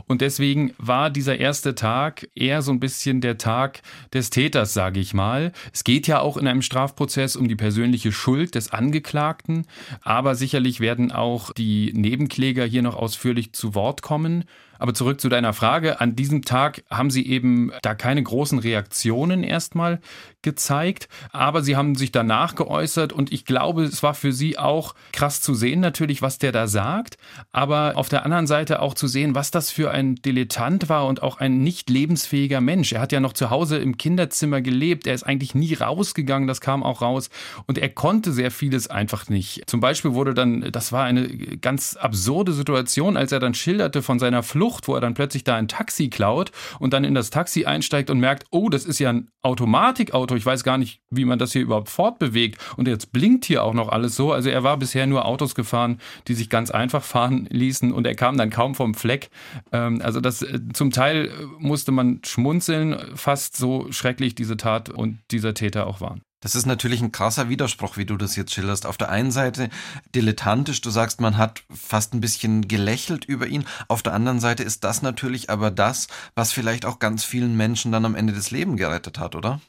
Und 0.08 0.22
deswegen 0.22 0.74
war 0.78 1.10
dieser 1.10 1.38
erste 1.38 1.76
Tag 1.76 2.30
eher 2.36 2.62
so 2.62 2.72
ein 2.72 2.80
bisschen 2.80 3.20
der 3.20 3.38
Tag 3.38 3.82
des 4.14 4.30
Täters, 4.30 4.74
sage 4.74 5.02
ich 5.02 5.14
mal. 5.14 5.52
Es 5.74 5.84
geht 5.84 6.08
ja 6.08 6.22
auch 6.22 6.38
in 6.38 6.48
einem 6.48 6.62
Strafprozess 6.62 7.36
um 7.36 7.50
die 7.50 7.58
persönliche 7.58 8.14
Schuld 8.14 8.56
des 8.56 8.72
Angeklagten, 8.72 9.66
aber 10.04 10.36
sicherlich 10.36 10.80
werden 10.80 11.12
auch 11.12 11.52
die 11.52 11.92
Nebenkläger 11.94 12.64
hier 12.64 12.77
hier 12.78 12.84
noch 12.84 12.96
ausführlich 12.96 13.54
zu 13.54 13.74
Wort 13.74 14.04
kommen. 14.04 14.44
Aber 14.78 14.94
zurück 14.94 15.20
zu 15.20 15.30
deiner 15.30 15.54
Frage. 15.54 16.00
An 16.00 16.16
diesem 16.16 16.44
Tag 16.44 16.84
haben 16.90 17.10
sie 17.10 17.26
eben 17.26 17.72
da 17.82 17.96
keine 17.96 18.22
großen 18.22 18.60
Reaktionen 18.60 19.44
erstmal 19.44 20.00
gezeigt, 20.48 21.08
aber 21.32 21.62
sie 21.62 21.76
haben 21.76 21.96
sich 21.96 22.12
danach 22.12 22.56
geäußert 22.56 23.14
und 23.14 23.32
ich 23.32 23.46
glaube, 23.46 23.84
es 23.84 24.02
war 24.02 24.14
für 24.14 24.32
sie 24.32 24.58
auch 24.58 24.96
krass 25.12 25.42
zu 25.42 25.54
sehen 25.54 25.80
natürlich, 25.80 26.22
was 26.22 26.40
der 26.40 26.52
da 26.52 26.68
sagt, 26.68 27.18
aber 27.52 27.94
auf 27.96 28.10
der 28.10 28.26
anderen 28.26 28.48
Seite 28.48 28.82
auch 28.82 28.94
zu 28.94 29.08
sehen, 29.08 29.36
was 29.36 29.52
das 29.52 29.70
für 29.70 29.92
ein 29.92 30.16
Dilettant 30.16 30.90
war 30.90 31.06
und 31.06 31.22
auch 31.22 31.38
ein 31.38 31.62
nicht 31.62 31.90
lebensfähiger 31.90 32.62
Mensch. 32.62 32.94
Er 32.94 33.02
hat 33.02 33.12
ja 33.12 33.20
noch 33.20 33.34
zu 33.34 33.52
Hause 33.52 33.78
im 33.78 33.98
Kinderzimmer 33.98 34.62
gelebt, 34.62 35.06
er 35.06 35.14
ist 35.14 35.24
eigentlich 35.24 35.54
nie 35.54 35.76
rausgegangen, 35.76 36.48
das 36.48 36.62
kam 36.62 36.82
auch 36.82 37.02
raus 37.02 37.30
und 37.68 37.78
er 37.78 37.90
konnte 37.90 38.32
sehr 38.32 38.50
vieles 38.50 38.90
einfach 38.90 39.30
nicht. 39.30 39.64
Zum 39.68 39.80
Beispiel 39.80 40.14
wurde 40.14 40.34
dann, 40.34 40.72
das 40.72 40.92
war 40.92 41.04
eine 41.04 41.28
ganz 41.58 41.96
absurde 41.96 42.54
Situation, 42.54 43.16
als 43.18 43.32
er 43.32 43.40
dann 43.40 43.54
schilderte 43.54 44.02
von 44.02 44.18
seiner 44.18 44.42
Flucht 44.42 44.88
wo 44.88 44.96
er 44.96 45.02
dann 45.02 45.14
plötzlich 45.14 45.44
da 45.44 45.56
ein 45.56 45.68
Taxi 45.68 46.10
klaut 46.10 46.52
und 46.80 46.94
dann 46.94 47.04
in 47.04 47.14
das 47.14 47.30
Taxi 47.30 47.66
einsteigt 47.66 48.10
und 48.10 48.20
merkt, 48.20 48.46
oh, 48.52 48.70
das 48.70 48.86
ist 48.86 49.00
ja 49.00 49.10
ein 49.10 49.30
Automatikauto, 49.42 50.36
ich 50.38 50.46
weiß 50.46 50.64
gar 50.64 50.78
nicht, 50.78 51.02
wie 51.10 51.26
man 51.26 51.40
das 51.40 51.52
hier 51.52 51.62
überhaupt 51.62 51.90
fortbewegt 51.90 52.62
und 52.78 52.88
jetzt 52.88 53.12
blinkt 53.12 53.46
hier 53.46 53.64
auch 53.64 53.74
noch 53.74 53.90
alles 53.90 54.16
so. 54.16 54.32
Also 54.32 54.50
er 54.50 54.64
war 54.64 54.78
bisher 54.78 55.08
nur 55.08 55.26
Autos 55.26 55.56
gefahren, 55.56 56.00
die 56.28 56.34
sich 56.34 56.50
ganz 56.50 56.72
einfach 56.72 57.04
fahren 57.04 57.48
ließen 57.50 57.92
und 57.92 58.08
er 58.08 58.16
kam 58.16 58.38
dann 58.38 58.50
kaum 58.50 58.76
vom 58.76 58.94
Fleck. 58.94 59.30
Ähm, 59.72 60.02
also 60.02 60.22
das 60.22 60.42
äh, 60.42 60.60
zum 60.74 60.92
Teil 60.92 61.32
musste 61.60 61.92
man 61.92 62.22
schmunzeln, 62.24 62.98
fast 63.16 63.58
so 63.58 63.92
schrecklich 63.92 64.36
diese 64.36 64.58
Tat 64.58 64.90
und 64.90 65.20
dieser 65.32 65.54
Täter 65.54 65.88
auch 65.88 66.02
waren. 66.02 66.22
Das 66.40 66.54
ist 66.54 66.68
natürlich 66.68 67.02
ein 67.02 67.12
krasser 67.12 67.50
Widerspruch, 67.50 67.98
wie 67.98 68.06
du 68.06 68.16
das 68.16 68.36
jetzt 68.36 68.54
schilderst. 68.54 68.86
Auf 68.86 68.98
der 68.98 69.10
einen 69.10 69.32
Seite 69.32 69.70
dilettantisch, 70.14 70.82
du 70.82 70.92
sagst, 70.92 71.20
man 71.20 71.38
hat 71.38 71.64
fast 71.74 72.14
ein 72.14 72.22
bisschen 72.22 72.68
gelächelt 72.68 73.26
über 73.26 73.48
ihn. 73.48 73.66
Auf 73.88 74.04
der 74.04 74.14
anderen 74.14 74.40
Seite 74.40 74.62
ist 74.62 74.84
das 74.84 75.02
natürlich 75.02 75.50
aber 75.50 75.72
das, 75.72 76.08
was 76.36 76.52
vielleicht 76.52 76.86
auch 76.86 77.00
ganz 77.00 77.24
vielen 77.24 77.58
Menschen 77.58 77.92
dann 77.92 78.06
am 78.06 78.14
Ende 78.14 78.34
des 78.34 78.52
Lebens 78.52 78.78
gerettet 78.78 79.18
hat, 79.18 79.36
oder? 79.36 79.62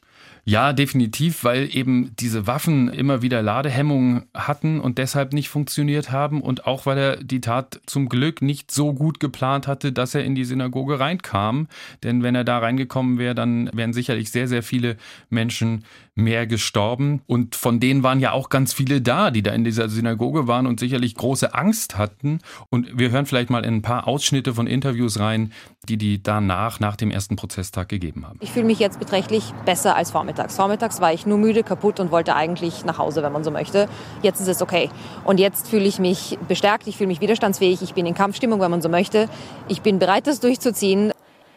Ja, 0.48 0.72
definitiv, 0.72 1.44
weil 1.44 1.68
eben 1.76 2.12
diese 2.18 2.46
Waffen 2.46 2.88
immer 2.88 3.20
wieder 3.20 3.42
Ladehemmungen 3.42 4.24
hatten 4.32 4.80
und 4.80 4.96
deshalb 4.96 5.34
nicht 5.34 5.50
funktioniert 5.50 6.10
haben 6.10 6.40
und 6.40 6.66
auch 6.66 6.86
weil 6.86 6.96
er 6.96 7.16
die 7.22 7.42
Tat 7.42 7.82
zum 7.84 8.08
Glück 8.08 8.40
nicht 8.40 8.70
so 8.70 8.94
gut 8.94 9.20
geplant 9.20 9.66
hatte, 9.66 9.92
dass 9.92 10.14
er 10.14 10.24
in 10.24 10.34
die 10.34 10.46
Synagoge 10.46 11.00
reinkam. 11.00 11.68
Denn 12.02 12.22
wenn 12.22 12.34
er 12.34 12.44
da 12.44 12.60
reingekommen 12.60 13.18
wäre, 13.18 13.34
dann 13.34 13.68
wären 13.74 13.92
sicherlich 13.92 14.30
sehr, 14.30 14.48
sehr 14.48 14.62
viele 14.62 14.96
Menschen 15.28 15.84
mehr 16.14 16.46
gestorben. 16.46 17.20
Und 17.26 17.54
von 17.54 17.78
denen 17.78 18.02
waren 18.02 18.18
ja 18.18 18.32
auch 18.32 18.48
ganz 18.48 18.72
viele 18.72 19.02
da, 19.02 19.30
die 19.30 19.42
da 19.42 19.52
in 19.52 19.64
dieser 19.64 19.90
Synagoge 19.90 20.48
waren 20.48 20.66
und 20.66 20.80
sicherlich 20.80 21.14
große 21.14 21.54
Angst 21.54 21.98
hatten. 21.98 22.38
Und 22.70 22.98
wir 22.98 23.10
hören 23.10 23.26
vielleicht 23.26 23.50
mal 23.50 23.66
in 23.66 23.74
ein 23.74 23.82
paar 23.82 24.08
Ausschnitte 24.08 24.54
von 24.54 24.66
Interviews 24.66 25.20
rein, 25.20 25.52
die 25.88 25.98
die 25.98 26.22
danach, 26.22 26.80
nach 26.80 26.96
dem 26.96 27.10
ersten 27.10 27.36
Prozesstag 27.36 27.90
gegeben 27.90 28.26
haben. 28.26 28.38
Ich 28.42 28.50
fühle 28.50 28.66
mich 28.66 28.78
jetzt 28.78 28.98
beträchtlich 28.98 29.52
besser 29.66 29.94
als 29.94 30.10
vormittags. 30.10 30.37
Vormittags 30.48 31.00
war 31.00 31.12
ich 31.12 31.26
nur 31.26 31.38
müde, 31.38 31.62
kaputt 31.62 32.00
und 32.00 32.10
wollte 32.10 32.34
eigentlich 32.34 32.84
nach 32.84 32.98
Hause, 32.98 33.22
wenn 33.22 33.32
man 33.32 33.44
so 33.44 33.50
möchte. 33.50 33.88
Jetzt 34.22 34.40
ist 34.40 34.48
es 34.48 34.62
okay. 34.62 34.90
Und 35.24 35.40
jetzt 35.40 35.68
fühle 35.68 35.84
ich 35.84 35.98
mich 35.98 36.38
bestärkt, 36.46 36.86
ich 36.86 36.96
fühle 36.96 37.08
mich 37.08 37.20
widerstandsfähig, 37.20 37.82
ich 37.82 37.94
bin 37.94 38.06
in 38.06 38.14
Kampfstimmung, 38.14 38.60
wenn 38.60 38.70
man 38.70 38.82
so 38.82 38.88
möchte. 38.88 39.28
Ich 39.68 39.82
bin 39.82 39.98
bereit, 39.98 40.26
das 40.26 40.40
durchzuziehen. 40.40 41.12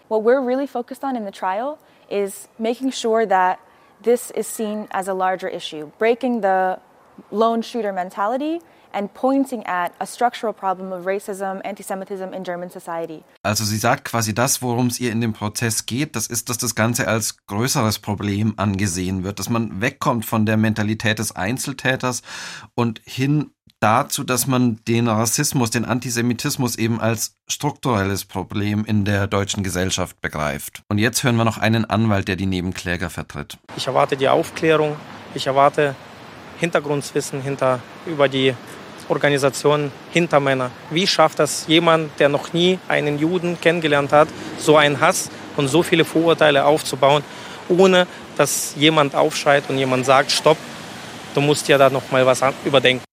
What 0.10 0.24
we're 0.24 0.46
really 0.46 0.68
focused 0.68 1.04
on 1.04 1.16
in 1.16 1.26
the 1.26 1.32
trial 1.32 1.78
is 2.10 2.50
making 2.58 2.92
sure 2.92 3.28
that 3.28 3.60
this 4.04 4.32
is 4.32 4.48
seen 4.48 4.88
as 4.92 5.08
a 5.08 5.14
larger 5.14 5.48
issue, 5.48 5.90
breaking 5.98 6.42
the 6.42 6.78
lone 7.32 7.62
shooter 7.62 7.94
mentality 7.94 8.60
and 8.94 9.14
pointing 9.14 9.66
at 9.66 9.92
a 10.00 10.06
structural 10.06 10.54
problem 10.54 10.92
of 10.92 11.06
racism, 11.06 11.62
antisemitism 11.64 12.34
in 12.34 12.44
German 12.44 12.70
society. 12.70 13.24
Also 13.44 13.64
sie 13.64 13.78
sagt 13.78 14.06
quasi 14.06 14.34
das, 14.34 14.62
worum 14.62 14.88
es 14.88 15.00
ihr 15.00 15.12
in 15.12 15.22
dem 15.22 15.34
Prozess 15.34 15.86
geht, 15.86 16.16
das 16.16 16.28
ist, 16.28 16.50
dass 16.50 16.58
das 16.58 16.76
Ganze 16.76 17.08
als 17.08 17.38
größeres 17.48 18.00
Problem 18.00 18.54
angesehen 18.58 19.24
wird, 19.24 19.40
dass 19.40 19.50
man 19.50 19.82
wegkommt 19.82 20.26
von 20.26 20.46
der 20.46 20.58
Mentalität 20.58 21.20
des 21.20 21.36
Einzeltäters 21.36 22.22
und 22.76 23.02
hin 23.06 23.52
dazu, 23.82 24.24
dass 24.24 24.48
man 24.48 24.80
den 24.88 25.08
Rassismus, 25.08 25.72
den 25.72 25.86
Antisemitismus 25.86 26.78
eben 26.78 27.02
als 27.02 27.36
strukturelles 27.48 28.26
Problem 28.26 28.86
in 28.86 29.04
der 29.04 29.28
deutschen 29.28 29.64
Gesellschaft 29.64 30.22
begreift. 30.22 30.84
Und 30.88 31.00
jetzt 31.00 31.24
hören 31.24 31.36
wir 31.36 31.46
noch 31.46 31.58
einen 31.58 31.86
Anwalt, 31.86 32.28
der 32.28 32.36
die 32.36 32.46
Nebenkläger 32.46 33.10
vertritt. 33.10 33.58
Ich 33.76 33.88
erwarte 33.88 34.16
die 34.16 34.30
Aufklärung, 34.30 34.96
ich 35.34 35.48
erwarte 35.48 35.96
Hintergrundwissen 36.60 37.42
hinter, 37.42 37.80
über 38.06 38.30
die 38.30 38.54
Organisation 39.12 39.91
Hintermänner. 40.12 40.72
Wie 40.89 41.06
schafft 41.06 41.39
das 41.39 41.65
jemand, 41.68 42.18
der 42.20 42.30
noch 42.30 42.53
nie 42.53 42.80
einen 42.88 43.20
Juden 43.20 43.60
kennengelernt 43.60 44.12
hat, 44.12 44.30
so 44.58 44.77
einen 44.77 45.00
Hass 45.00 45.30
und 45.58 45.68
so 45.68 45.84
viele 45.84 46.06
Vorurteile 46.06 46.65
aufzubauen, 46.65 47.24
ohne 47.68 48.08
dass 48.38 48.74
jemand 48.77 49.13
aufschreit 49.13 49.70
und 49.70 49.77
jemand 49.77 50.06
sagt, 50.06 50.32
stopp, 50.32 50.58
du 51.36 51.41
musst 51.41 51.68
ja 51.68 51.77
da 51.77 51.89
noch 51.89 52.10
mal 52.12 52.25
was 52.25 52.41
überdenken. 52.65 53.03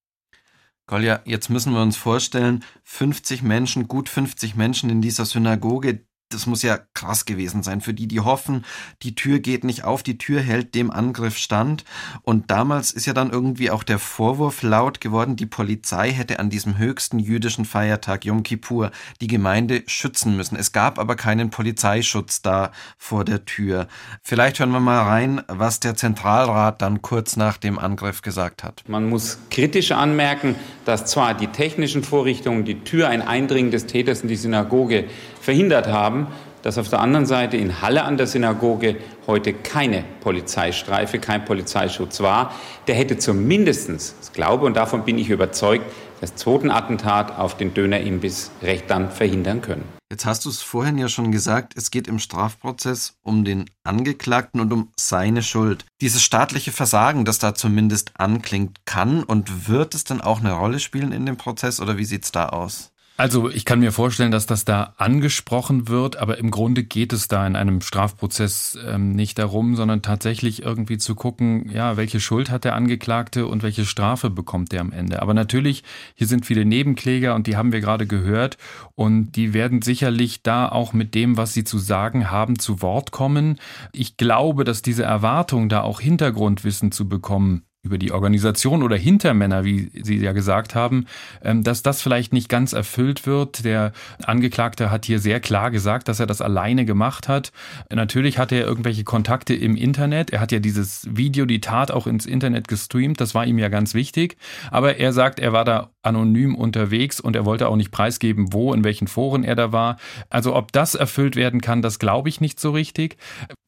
Kolja, 0.87 1.21
jetzt 1.27 1.51
müssen 1.51 1.75
wir 1.75 1.83
uns 1.83 1.99
vorstellen, 1.99 2.65
50 2.85 3.43
Menschen, 3.43 3.89
gut 3.89 4.09
50 4.09 4.55
Menschen 4.55 4.89
in 4.89 5.03
dieser 5.03 5.27
Synagoge, 5.27 6.01
das 6.31 6.47
muss 6.47 6.63
ja 6.63 6.79
krass 6.95 7.25
gewesen 7.25 7.63
sein 7.63 7.81
für 7.81 7.95
die, 7.95 8.07
die 8.07 8.21
hoffen, 8.21 8.65
die 9.03 9.15
Tür 9.15 9.39
geht 9.39 9.65
nicht 9.65 9.85
auf, 9.85 10.03
die 10.03 10.19
Tür 10.19 10.41
hält 10.41 10.75
dem 10.75 10.91
Angriff 10.91 11.39
stand. 11.39 11.85
Und 12.23 12.51
damals 12.51 12.93
ist 12.93 13.07
ja 13.07 13.15
dann 13.15 13.31
irgendwie 13.31 13.71
auch 13.71 13.83
der 13.83 13.99
Vorwurf 13.99 14.63
laut 14.63 15.01
geworden, 15.01 15.37
die 15.37 15.47
Polizei 15.47 16.11
hätte 16.13 16.39
an 16.39 16.51
diesem 16.51 16.77
höchsten 16.77 17.19
jüdischen 17.19 17.65
Feiertag 17.65 18.25
Yom 18.25 18.43
Kippur 18.43 18.91
die 19.21 19.27
Gemeinde 19.27 19.83
schützen 19.87 20.37
müssen. 20.37 20.57
Es 20.57 20.73
gab 20.73 20.99
aber 20.99 21.17
keinen 21.17 21.51
Polizeischutz 21.51 22.43
da 22.43 22.73
vor 22.99 23.25
der 23.25 23.45
Tür. 23.45 23.89
Vielleicht 24.23 24.59
hören 24.59 24.71
wir 24.71 24.81
mal 24.81 25.03
rein, 25.03 25.43
was 25.49 25.81
der 25.81 25.97
Zentralrat 25.97 26.83
dann 26.83 27.01
kurz 27.01 27.37
nach 27.37 27.57
dem 27.57 27.79
Angriff 27.79 28.21
gesagt 28.23 28.65
hat. 28.65 28.85
Man 28.87 29.09
muss 29.09 29.39
kritisch 29.51 29.93
anmerken, 29.93 30.57
dass 30.85 31.07
zwar 31.07 31.35
die 31.35 31.47
technischen 31.47 32.03
Vorrichtungen 32.03 32.65
die 32.65 32.81
Tür 32.81 33.09
ein 33.09 33.23
Eindringen 33.23 33.71
des 33.71 33.87
Täters 33.87 34.23
in 34.23 34.29
die 34.29 34.37
Synagoge 34.37 35.09
verhindert 35.49 35.87
haben, 35.87 36.27
dass 36.61 36.77
auf 36.77 36.91
der 36.91 37.01
anderen 37.01 37.25
Seite 37.25 37.57
in 37.57 37.81
Halle 37.81 38.03
an 38.03 38.19
der 38.19 38.27
Synagoge 38.27 38.97
heute 39.27 39.55
keine 39.55 40.05
Polizeistreife, 40.21 41.19
kein 41.19 41.47
Polizeischutz 41.47 42.21
war. 42.21 42.53
Der 42.87 42.95
hätte 42.95 43.17
zumindest, 43.17 43.89
ich 44.23 44.33
glaube 44.35 44.67
und 44.67 44.77
davon 44.77 45.07
bin 45.07 45.17
ich 45.17 45.31
überzeugt, 45.31 45.91
das 46.21 46.35
zweite 46.37 46.71
Attentat 46.71 47.39
auf 47.39 47.57
den 47.57 47.73
Dönerimbiss 47.73 48.51
recht 48.61 48.91
dann 48.91 49.11
verhindern 49.11 49.63
können. 49.63 49.85
Jetzt 50.13 50.27
hast 50.27 50.45
du 50.45 50.51
es 50.51 50.61
vorhin 50.61 50.99
ja 50.99 51.09
schon 51.09 51.33
gesagt, 51.33 51.73
es 51.79 51.91
geht 51.91 52.09
im 52.09 52.19
Strafprozess 52.19 53.15
um 53.23 53.47
den 53.47 53.71
Angeklagten 53.85 54.61
und 54.61 54.71
um 54.71 54.91
seine 55.01 55.43
Schuld. 55.43 55.87
Dieses 56.03 56.23
staatliche 56.23 56.73
Versagen, 56.73 57.25
das 57.25 57.39
da 57.39 57.55
zumindest 57.55 58.11
anklingt, 58.19 58.85
kann 58.85 59.23
und 59.23 59.67
wird 59.67 59.95
es 59.95 60.05
dann 60.05 60.21
auch 60.21 60.41
eine 60.41 60.53
Rolle 60.53 60.79
spielen 60.79 61.13
in 61.13 61.25
dem 61.25 61.39
Prozess 61.39 61.81
oder 61.81 61.97
wie 61.97 62.05
sieht 62.05 62.25
es 62.25 62.33
da 62.33 62.51
aus? 62.51 62.93
Also 63.21 63.51
ich 63.51 63.65
kann 63.65 63.81
mir 63.81 63.91
vorstellen, 63.91 64.31
dass 64.31 64.47
das 64.47 64.65
da 64.65 64.95
angesprochen 64.97 65.89
wird, 65.89 66.19
aber 66.19 66.39
im 66.39 66.53
Grunde 66.53 66.85
geht 66.85 67.13
es 67.13 67.27
da 67.27 67.45
in 67.49 67.57
einem 67.57 67.81
Strafprozess 67.81 68.79
ähm, 68.87 69.11
nicht 69.11 69.41
darum, 69.41 69.75
sondern 69.75 70.03
tatsächlich 70.03 70.63
irgendwie 70.63 70.99
zu 70.99 71.17
gucken, 71.17 71.69
ja, 71.69 71.97
welche 71.97 72.21
Schuld 72.21 72.49
hat 72.49 72.63
der 72.63 72.77
Angeklagte 72.77 73.49
und 73.49 73.65
welche 73.65 73.87
Strafe 73.87 74.31
bekommt 74.31 74.71
der 74.71 74.83
am 74.83 74.93
Ende. 74.93 75.21
Aber 75.21 75.35
natürlich, 75.35 75.83
hier 76.15 76.29
sind 76.29 76.47
viele 76.47 76.65
Nebenkläger 76.65 77.35
und 77.35 77.49
die 77.49 77.57
haben 77.57 77.73
wir 77.73 77.81
gerade 77.81 78.07
gehört 78.07 78.57
und 78.95 79.33
die 79.33 79.53
werden 79.53 79.83
sicherlich 79.83 80.45
da 80.45 80.69
auch 80.69 80.93
mit 80.93 81.17
dem, 81.17 81.37
was 81.37 81.53
sie 81.53 81.65
zu 81.65 81.79
sagen 81.79 82.31
haben, 82.31 82.61
zu 82.61 82.83
Wort 82.83 83.11
kommen. 83.11 83.59
Ich 83.93 84.17
glaube, 84.17 84.63
dass 84.63 84.81
diese 84.81 85.03
Erwartung, 85.03 85.69
da 85.69 85.81
auch 85.81 85.99
Hintergrundwissen 86.01 86.93
zu 86.93 87.09
bekommen, 87.09 87.65
über 87.83 87.97
die 87.97 88.11
Organisation 88.11 88.83
oder 88.83 88.97
Hintermänner, 88.97 89.65
wie 89.65 89.91
Sie 90.03 90.17
ja 90.17 90.33
gesagt 90.33 90.75
haben, 90.75 91.07
ähm, 91.43 91.63
dass 91.63 91.83
das 91.83 92.03
vielleicht 92.03 92.33
nicht 92.33 92.49
ganz 92.49 92.73
erfüllt 92.73 93.27
wird. 93.27 93.65
Der 93.65 93.93
Angeklagte 94.25 94.91
hat 94.91 95.05
hier 95.05 95.21
sehr 95.21 95.39
klar 95.39 95.71
gesagt, 95.71 96.09
dass 96.09 96.19
er 96.19 96.27
das 96.27 96.41
alleine 96.41 96.85
gemacht 96.85 97.29
hat. 97.29 97.53
Natürlich 97.91 98.39
hat 98.39 98.51
er 98.51 98.67
irgendwelche 98.67 99.05
Kontakte 99.05 99.55
im 99.55 99.77
Internet. 99.77 100.31
Er 100.31 100.41
hat 100.41 100.51
ja 100.51 100.59
dieses 100.59 101.07
Video, 101.11 101.47
die 101.47 101.61
Tat 101.61 101.91
auch 101.93 102.07
ins 102.09 102.27
Internet 102.27 102.67
gestreamt. 102.67 103.21
Das 103.21 103.35
war 103.35 103.47
ihm 103.47 103.59
ja 103.59 103.69
ganz 103.69 103.95
wichtig. 103.95 104.37
Aber 104.71 104.97
er 104.97 105.13
sagt, 105.13 105.39
er 105.39 105.53
war 105.53 105.65
da 105.65 105.91
anonym 106.09 106.55
unterwegs 106.55 107.21
und 107.21 107.37
er 107.37 107.45
wollte 107.45 107.69
auch 107.69 107.77
nicht 107.77 107.93
preisgeben, 107.93 108.53
wo, 108.53 108.75
in 108.75 108.83
welchen 108.83 109.07
Foren 109.07 109.45
er 109.45 109.55
da 109.55 109.73
war. 109.73 109.99
Also 110.31 110.57
ob 110.57 110.73
das 110.73 110.95
erfüllt 110.95 111.37
werden 111.37 111.61
kann, 111.61 111.83
das 111.83 111.99
glaube 111.99 112.29
ich 112.29 112.41
nicht 112.41 112.59
so 112.59 112.73
richtig. 112.73 113.17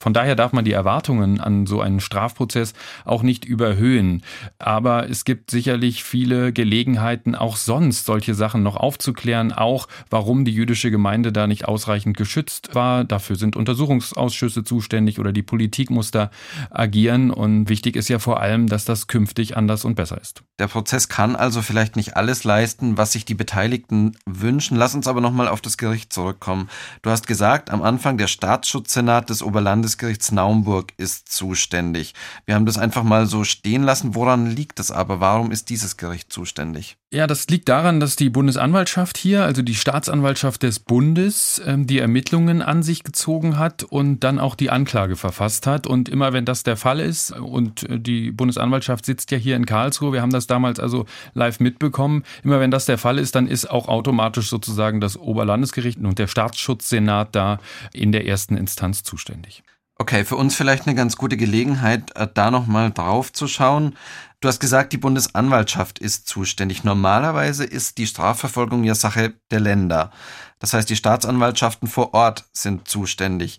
Von 0.03 0.15
daher 0.15 0.35
darf 0.35 0.53
man 0.53 0.65
die 0.65 0.73
Erwartungen 0.73 1.41
an 1.41 1.67
so 1.67 1.83
einen 1.83 2.01
Strafprozess 2.01 2.73
auch 3.05 3.23
nicht 3.23 3.45
überhöhen. 3.45 4.23
Aber 4.59 5.11
es 5.11 5.25
gibt 5.27 5.51
sicherlich 5.51 6.05
viele 6.05 6.55
Gelegenheiten, 6.55 7.35
auch 7.35 7.57
sonst 7.57 8.07
solche 8.07 8.35
Sachen 8.35 8.63
noch 8.63 8.77
aufzuklären, 8.77 9.53
auch 9.53 9.89
warum 10.09 10.47
die 10.47 10.55
jüdische 10.55 10.91
Gemeinde 10.91 11.33
da 11.33 11.47
nicht 11.47 11.69
ausreichend 11.69 12.17
geschützt 12.17 12.75
war. 12.75 13.05
Dafür 13.05 13.37
sind 13.37 13.57
Untersuchungsausschüsse 13.57 14.65
zuständig 14.65 15.19
oder 15.19 15.33
die 15.33 15.43
Politik 15.43 15.91
muss 15.91 16.11
da 16.11 16.31
agieren. 16.71 17.31
Und 17.31 17.69
wichtig 17.69 17.95
ist 17.95 18.09
ja 18.09 18.19
vor 18.19 18.41
allem, 18.41 18.69
dass 18.69 18.87
das 18.87 19.07
künftig 19.07 19.59
anders 19.59 19.85
und 19.85 19.97
besser 19.97 20.19
ist. 20.19 20.43
Der 20.59 20.69
Prozess 20.69 21.09
kann 21.09 21.37
also 21.37 21.61
vielleicht 21.61 21.97
nicht 21.97 22.17
alles 22.17 22.30
leisten, 22.45 22.97
was 22.97 23.13
sich 23.13 23.25
die 23.25 23.35
Beteiligten 23.35 24.17
wünschen. 24.25 24.77
Lass 24.77 24.95
uns 24.95 25.07
aber 25.07 25.21
nochmal 25.21 25.49
auf 25.49 25.61
das 25.61 25.77
Gericht 25.77 26.13
zurückkommen. 26.13 26.69
Du 27.03 27.11
hast 27.11 27.27
gesagt, 27.27 27.71
am 27.71 27.83
Anfang 27.83 28.17
der 28.17 28.27
Staatsschutzsenat 28.27 29.29
des 29.29 29.43
Oberlandesgerichts 29.43 30.33
Naumburg 30.33 30.93
ist 30.97 31.31
zuständig. 31.31 32.15
Wir 32.47 32.55
haben 32.55 32.67
das 32.67 32.79
einfach 32.79 33.03
mal 33.03 33.27
so 33.27 33.45
stehen 33.45 33.83
lassen. 33.83 34.15
Woran 34.15 34.47
liegt 34.47 34.81
es 34.81 34.91
aber? 34.91 35.21
Warum 35.21 35.51
ist 35.51 35.69
dieses 35.69 35.97
Gericht 35.97 36.33
zuständig? 36.33 36.97
Ja, 37.13 37.27
das 37.27 37.49
liegt 37.49 37.69
daran, 37.69 37.99
dass 37.99 38.15
die 38.15 38.31
Bundesanwaltschaft 38.31 39.19
hier, 39.19 39.45
also 39.45 39.63
die 39.63 39.75
Staatsanwaltschaft 39.75 40.63
des 40.63 40.79
Bundes, 40.79 41.61
ähm, 41.67 41.89
die 41.89 41.99
Ermittlungen 41.99 42.63
an 42.63 42.85
sich 42.85 43.03
gezogen 43.03 43.59
hat 43.59 43.83
und 43.83 44.21
dann 44.21 44.39
auch 44.39 44.55
die 44.55 44.71
Anklage 44.71 45.17
verfasst 45.17 45.67
hat. 45.67 45.89
Und 45.89 46.09
immer 46.09 46.33
wenn 46.33 46.45
das 46.45 46.63
der 46.63 46.77
Fall 46.77 47.01
ist, 47.01 47.33
und 47.33 47.87
die 47.91 48.31
Bundesanwaltschaft 48.31 49.05
sitzt 49.05 49.31
ja 49.33 49.39
hier 49.39 49.57
in 49.57 49.67
Karlsruhe, 49.67 50.13
wir 50.13 50.23
haben 50.23 50.31
das 50.31 50.47
damals 50.47 50.79
also 50.79 51.07
live 51.35 51.59
mitbekommen, 51.59 52.10
immer 52.43 52.61
wenn 52.61 52.71
das 52.71 52.87
der 52.87 52.99
Fall 52.99 53.19
ist, 53.19 53.35
dann 53.35 53.47
ist 53.47 53.71
auch 53.71 53.89
automatisch 53.89 54.49
sozusagen 54.49 55.01
das 55.01 55.17
Oberlandesgericht 55.17 55.99
und 55.99 56.19
der 56.19 56.27
Staatsschutzsenat 56.27 57.35
da 57.35 57.59
in 57.93 58.13
der 58.13 58.27
ersten 58.27 58.57
Instanz 58.57 59.03
zuständig. 59.03 59.63
Okay, 60.01 60.25
für 60.25 60.37
uns 60.37 60.55
vielleicht 60.55 60.87
eine 60.87 60.97
ganz 60.97 61.17
gute 61.17 61.37
Gelegenheit, 61.37 62.17
äh, 62.17 62.27
da 62.33 62.51
nochmal 62.51 62.91
drauf 62.91 63.35
zu 63.35 63.47
schauen. 63.47 63.97
Du 64.41 64.49
hast 64.49 64.59
gesagt, 64.59 64.95
die 64.95 64.97
Bundesanwaltschaft 64.97 65.99
ist 65.99 66.27
zuständig. 66.27 66.85
Normalerweise 66.85 67.65
ist 67.65 67.99
die 67.99 68.07
Strafverfolgung 68.07 68.83
ja 68.85 68.95
Sache 68.95 69.35
der 69.51 69.61
Länder. 69.61 70.11
Das 70.59 70.73
heißt, 70.73 70.89
die 70.89 70.97
Staatsanwaltschaften 70.97 71.87
vor 71.87 72.15
Ort 72.15 72.47
sind 72.55 72.89
zuständig. 72.89 73.59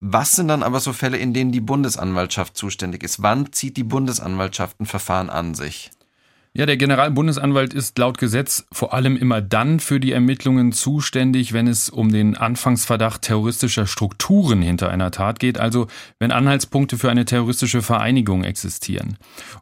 Was 0.00 0.32
sind 0.32 0.48
dann 0.48 0.64
aber 0.64 0.80
so 0.80 0.92
Fälle, 0.92 1.16
in 1.16 1.32
denen 1.32 1.52
die 1.52 1.60
Bundesanwaltschaft 1.60 2.56
zuständig 2.56 3.04
ist? 3.04 3.22
Wann 3.22 3.52
zieht 3.52 3.76
die 3.76 3.84
Bundesanwaltschaft 3.84 4.80
ein 4.80 4.86
Verfahren 4.86 5.30
an 5.30 5.54
sich? 5.54 5.92
Ja, 6.58 6.66
der 6.66 6.76
Generalbundesanwalt 6.76 7.72
ist 7.72 7.98
laut 7.98 8.18
Gesetz 8.18 8.66
vor 8.72 8.92
allem 8.92 9.16
immer 9.16 9.40
dann 9.40 9.78
für 9.78 10.00
die 10.00 10.10
Ermittlungen 10.10 10.72
zuständig, 10.72 11.52
wenn 11.52 11.68
es 11.68 11.88
um 11.88 12.10
den 12.10 12.36
Anfangsverdacht 12.36 13.22
terroristischer 13.22 13.86
Strukturen 13.86 14.60
hinter 14.60 14.90
einer 14.90 15.12
Tat 15.12 15.38
geht, 15.38 15.60
also 15.60 15.86
wenn 16.18 16.32
Anhaltspunkte 16.32 16.98
für 16.98 17.10
eine 17.10 17.26
terroristische 17.26 17.80
Vereinigung 17.80 18.42
existieren. 18.42 19.18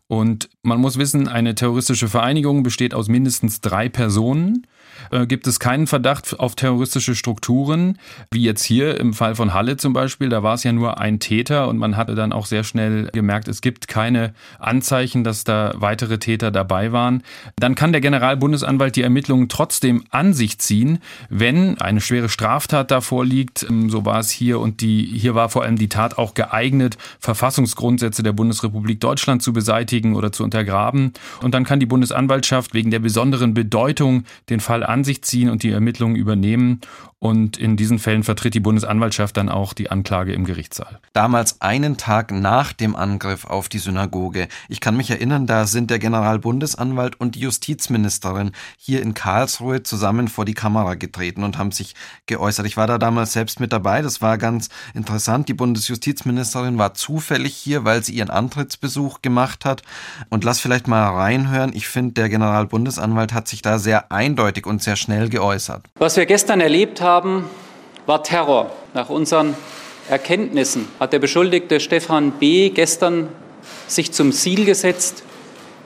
Und 0.07 0.49
man 0.63 0.81
muss 0.81 0.97
wissen, 0.97 1.29
eine 1.29 1.55
terroristische 1.55 2.09
Vereinigung 2.09 2.63
besteht 2.63 2.95
aus 2.95 3.09
mindestens 3.09 3.61
drei 3.61 3.91
Personen 3.91 4.67
äh, 5.11 5.27
gibt 5.27 5.47
es 5.47 5.61
keinen 5.61 5.87
Verdacht 5.87 6.39
auf 6.39 6.55
terroristische 6.55 7.15
Strukturen, 7.15 7.99
wie 8.31 8.43
jetzt 8.43 8.65
hier 8.65 8.99
im 8.99 9.15
Fall 9.15 9.35
von 9.35 9.55
Halle 9.55 9.77
zum 9.77 9.93
Beispiel. 9.93 10.29
Da 10.29 10.43
war 10.43 10.55
es 10.55 10.65
ja 10.65 10.73
nur 10.73 10.99
ein 10.99 11.21
Täter 11.21 11.69
und 11.69 11.79
man 11.79 11.97
hatte 11.97 12.15
dann 12.15 12.33
auch 12.33 12.47
sehr 12.47 12.65
schnell 12.65 13.11
gemerkt, 13.13 13.49
es 13.49 13.61
gibt 13.61 13.89
keine 13.89 14.35
Anzeichen, 14.59 15.25
dass 15.25 15.45
da 15.45 15.75
weitere 15.77 16.19
Täter 16.19 16.51
dabei 16.51 16.93
waren. 16.93 17.23
Dann 17.57 17.75
kann 17.75 17.93
der 17.93 18.01
Generalbundesanwalt 18.01 18.97
die 18.97 19.03
Ermittlungen 19.03 19.49
trotzdem 19.49 20.05
an 20.11 20.35
sich 20.35 20.59
ziehen, 20.59 20.99
wenn 21.29 21.79
eine 21.81 22.01
schwere 22.01 22.29
Straftat 22.29 22.91
davor 22.91 23.25
liegt. 23.25 23.67
Ähm, 23.69 23.91
so 23.91 24.05
war 24.05 24.21
es 24.21 24.31
hier 24.31 24.61
und 24.61 24.81
die, 24.81 25.05
hier 25.05 25.35
war 25.35 25.49
vor 25.49 25.63
allem 25.63 25.77
die 25.77 25.89
Tat 25.89 26.19
auch 26.19 26.35
geeignet, 26.35 26.97
Verfassungsgrundsätze 27.21 28.23
der 28.23 28.33
Bundesrepublik 28.33 29.01
Deutschland 29.01 29.43
zu 29.43 29.53
beseitigen 29.53 30.15
oder 30.15 30.33
zu 30.33 30.45
untergraben. 30.45 31.13
Und 31.43 31.55
dann 31.55 31.65
kann 31.65 31.81
die 31.81 31.87
Bundesanwaltschaft 31.87 32.75
wegen 32.75 32.91
der 32.91 33.01
besonderen 33.01 33.55
Bedeutung 33.55 34.25
den 34.49 34.61
Fall 34.61 34.85
an 34.89 35.05
sich 35.05 35.23
ziehen 35.23 35.51
und 35.51 35.63
die 35.63 35.71
Ermittlungen 35.71 36.17
übernehmen. 36.17 36.81
Und 37.19 37.57
in 37.57 37.79
diesen 37.79 37.99
Fällen 37.99 38.25
vertritt 38.25 38.53
die 38.53 38.61
Bundesanwaltschaft 38.61 39.39
dann 39.39 39.49
auch 39.49 39.73
die 39.73 39.91
Anklage 39.91 40.35
im 40.35 40.45
Gerichtssaal. 40.45 41.01
Damals 41.15 41.63
einen 41.63 41.97
Tag 41.97 42.31
nach 42.31 42.75
dem 42.75 42.95
Angriff 42.95 43.47
auf 43.47 43.71
die 43.71 43.79
Synagoge. 43.79 44.49
Ich 44.69 44.81
kann 44.81 44.99
mich 44.99 45.11
erinnern, 45.11 45.47
da 45.47 45.67
sind 45.67 45.91
der 45.91 45.99
Generalbundesanwalt 45.99 47.19
und 47.19 47.35
die 47.35 47.41
Justizministerin 47.41 48.53
hier 48.77 49.01
in 49.01 49.15
Karlsruhe 49.15 49.83
zusammen 49.83 50.29
vor 50.29 50.45
die 50.45 50.53
Kamera 50.53 50.95
getreten 50.95 51.43
und 51.43 51.57
haben 51.57 51.73
sich 51.73 51.95
geäußert. 52.27 52.67
Ich 52.67 52.77
war 52.77 52.87
da 52.87 52.99
damals 52.99 53.33
selbst 53.33 53.61
mit 53.61 53.73
dabei. 53.73 54.03
Das 54.03 54.21
war 54.21 54.37
ganz 54.37 54.69
interessant. 54.93 55.49
Die 55.49 55.55
Bundesjustizministerin 55.55 56.77
war 56.77 56.93
zufällig 56.93 57.57
hier, 57.57 57.87
weil 57.87 58.05
sie 58.05 58.13
ihren 58.13 58.31
Antrittsbesuch 58.31 59.23
gemacht 59.23 59.65
hat. 59.65 59.83
Und 60.29 60.45
lass 60.45 60.61
vielleicht 60.61 60.87
mal 60.87 61.09
reinhören. 61.09 61.73
Ich 61.73 61.89
finde, 61.89 62.13
der 62.13 62.29
Generalbundesanwalt 62.29 63.33
hat 63.33 63.49
sich 63.49 63.63
da 63.63 63.79
sehr 63.79 64.13
eindeutig 64.13 64.67
und 64.67 64.83
sehr 64.83 64.97
schnell 64.97 65.31
geäußert. 65.31 65.83
Was 65.95 66.19
wir 66.19 66.27
gestern 66.27 66.61
erlebt 66.61 67.01
haben, 67.01 67.06
haben, 67.07 67.49
war 68.05 68.23
Terror. 68.23 68.71
Nach 68.93 69.09
unseren 69.09 69.55
Erkenntnissen 70.09 70.89
hat 71.01 71.13
der 71.13 71.21
Beschuldigte 71.21 71.81
Stefan 71.81 72.33
B. 72.33 72.71
gestern 72.71 73.29
sich 73.87 74.13
zum 74.13 74.33
Ziel 74.33 74.65
gesetzt, 74.65 75.23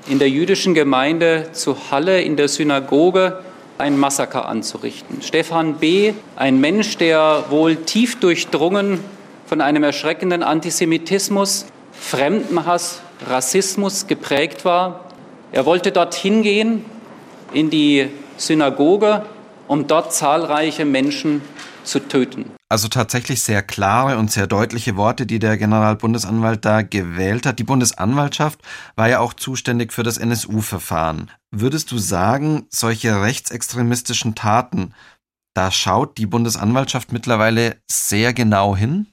in 0.09 0.19
der 0.19 0.31
jüdischen 0.31 0.75
Gemeinde 0.75 1.51
zu 1.53 1.77
Halle 1.91 2.23
in 2.23 2.37
der 2.37 2.49
Synagoge 2.49 3.39
ein 3.79 3.99
Massaker 3.99 4.49
anzurichten. 4.49 5.23
Stefan 5.23 5.75
B., 5.75 6.15
ein 6.37 6.61
Mensch, 6.61 6.97
der 6.97 7.45
wohl 7.51 7.77
tief 7.77 8.19
durchdrungen 8.19 9.01
von 9.47 9.61
einem 9.61 9.83
erschreckenden 9.83 10.43
Antisemitismus, 10.43 11.67
Fremdenhass, 11.93 13.03
Rassismus 13.29 14.07
geprägt 14.07 14.65
war. 14.65 15.05
Er 15.53 15.67
wollte 15.67 15.93
dorthin 15.93 16.43
gehen, 16.43 16.85
in 17.53 17.69
die 17.69 18.09
Synagoge, 18.37 19.23
um 19.71 19.87
dort 19.87 20.13
zahlreiche 20.13 20.85
Menschen 20.85 21.43
zu 21.85 22.01
töten. 22.01 22.51
Also 22.69 22.89
tatsächlich 22.89 23.41
sehr 23.43 23.63
klare 23.63 24.19
und 24.19 24.33
sehr 24.33 24.49
deutliche 24.49 24.97
Worte, 24.97 25.27
die 25.27 25.39
der 25.39 25.57
Generalbundesanwalt 25.59 26.65
da 26.65 26.83
gewählt 26.83 27.47
hat. 27.47 27.61
Die 27.61 27.65
Bundesanwaltschaft 27.65 28.61
war 28.97 29.09
ja 29.09 29.21
auch 29.21 29.33
zuständig 29.33 29.93
für 29.93 30.03
das 30.03 30.19
NSU-Verfahren. 30.19 31.31
Würdest 31.53 31.93
du 31.93 31.99
sagen, 31.99 32.67
solche 32.69 33.23
rechtsextremistischen 33.23 34.35
Taten, 34.35 34.93
da 35.55 35.71
schaut 35.71 36.19
die 36.19 36.27
Bundesanwaltschaft 36.27 37.13
mittlerweile 37.13 37.77
sehr 37.89 38.35
genau 38.35 38.75
hin? 38.75 39.07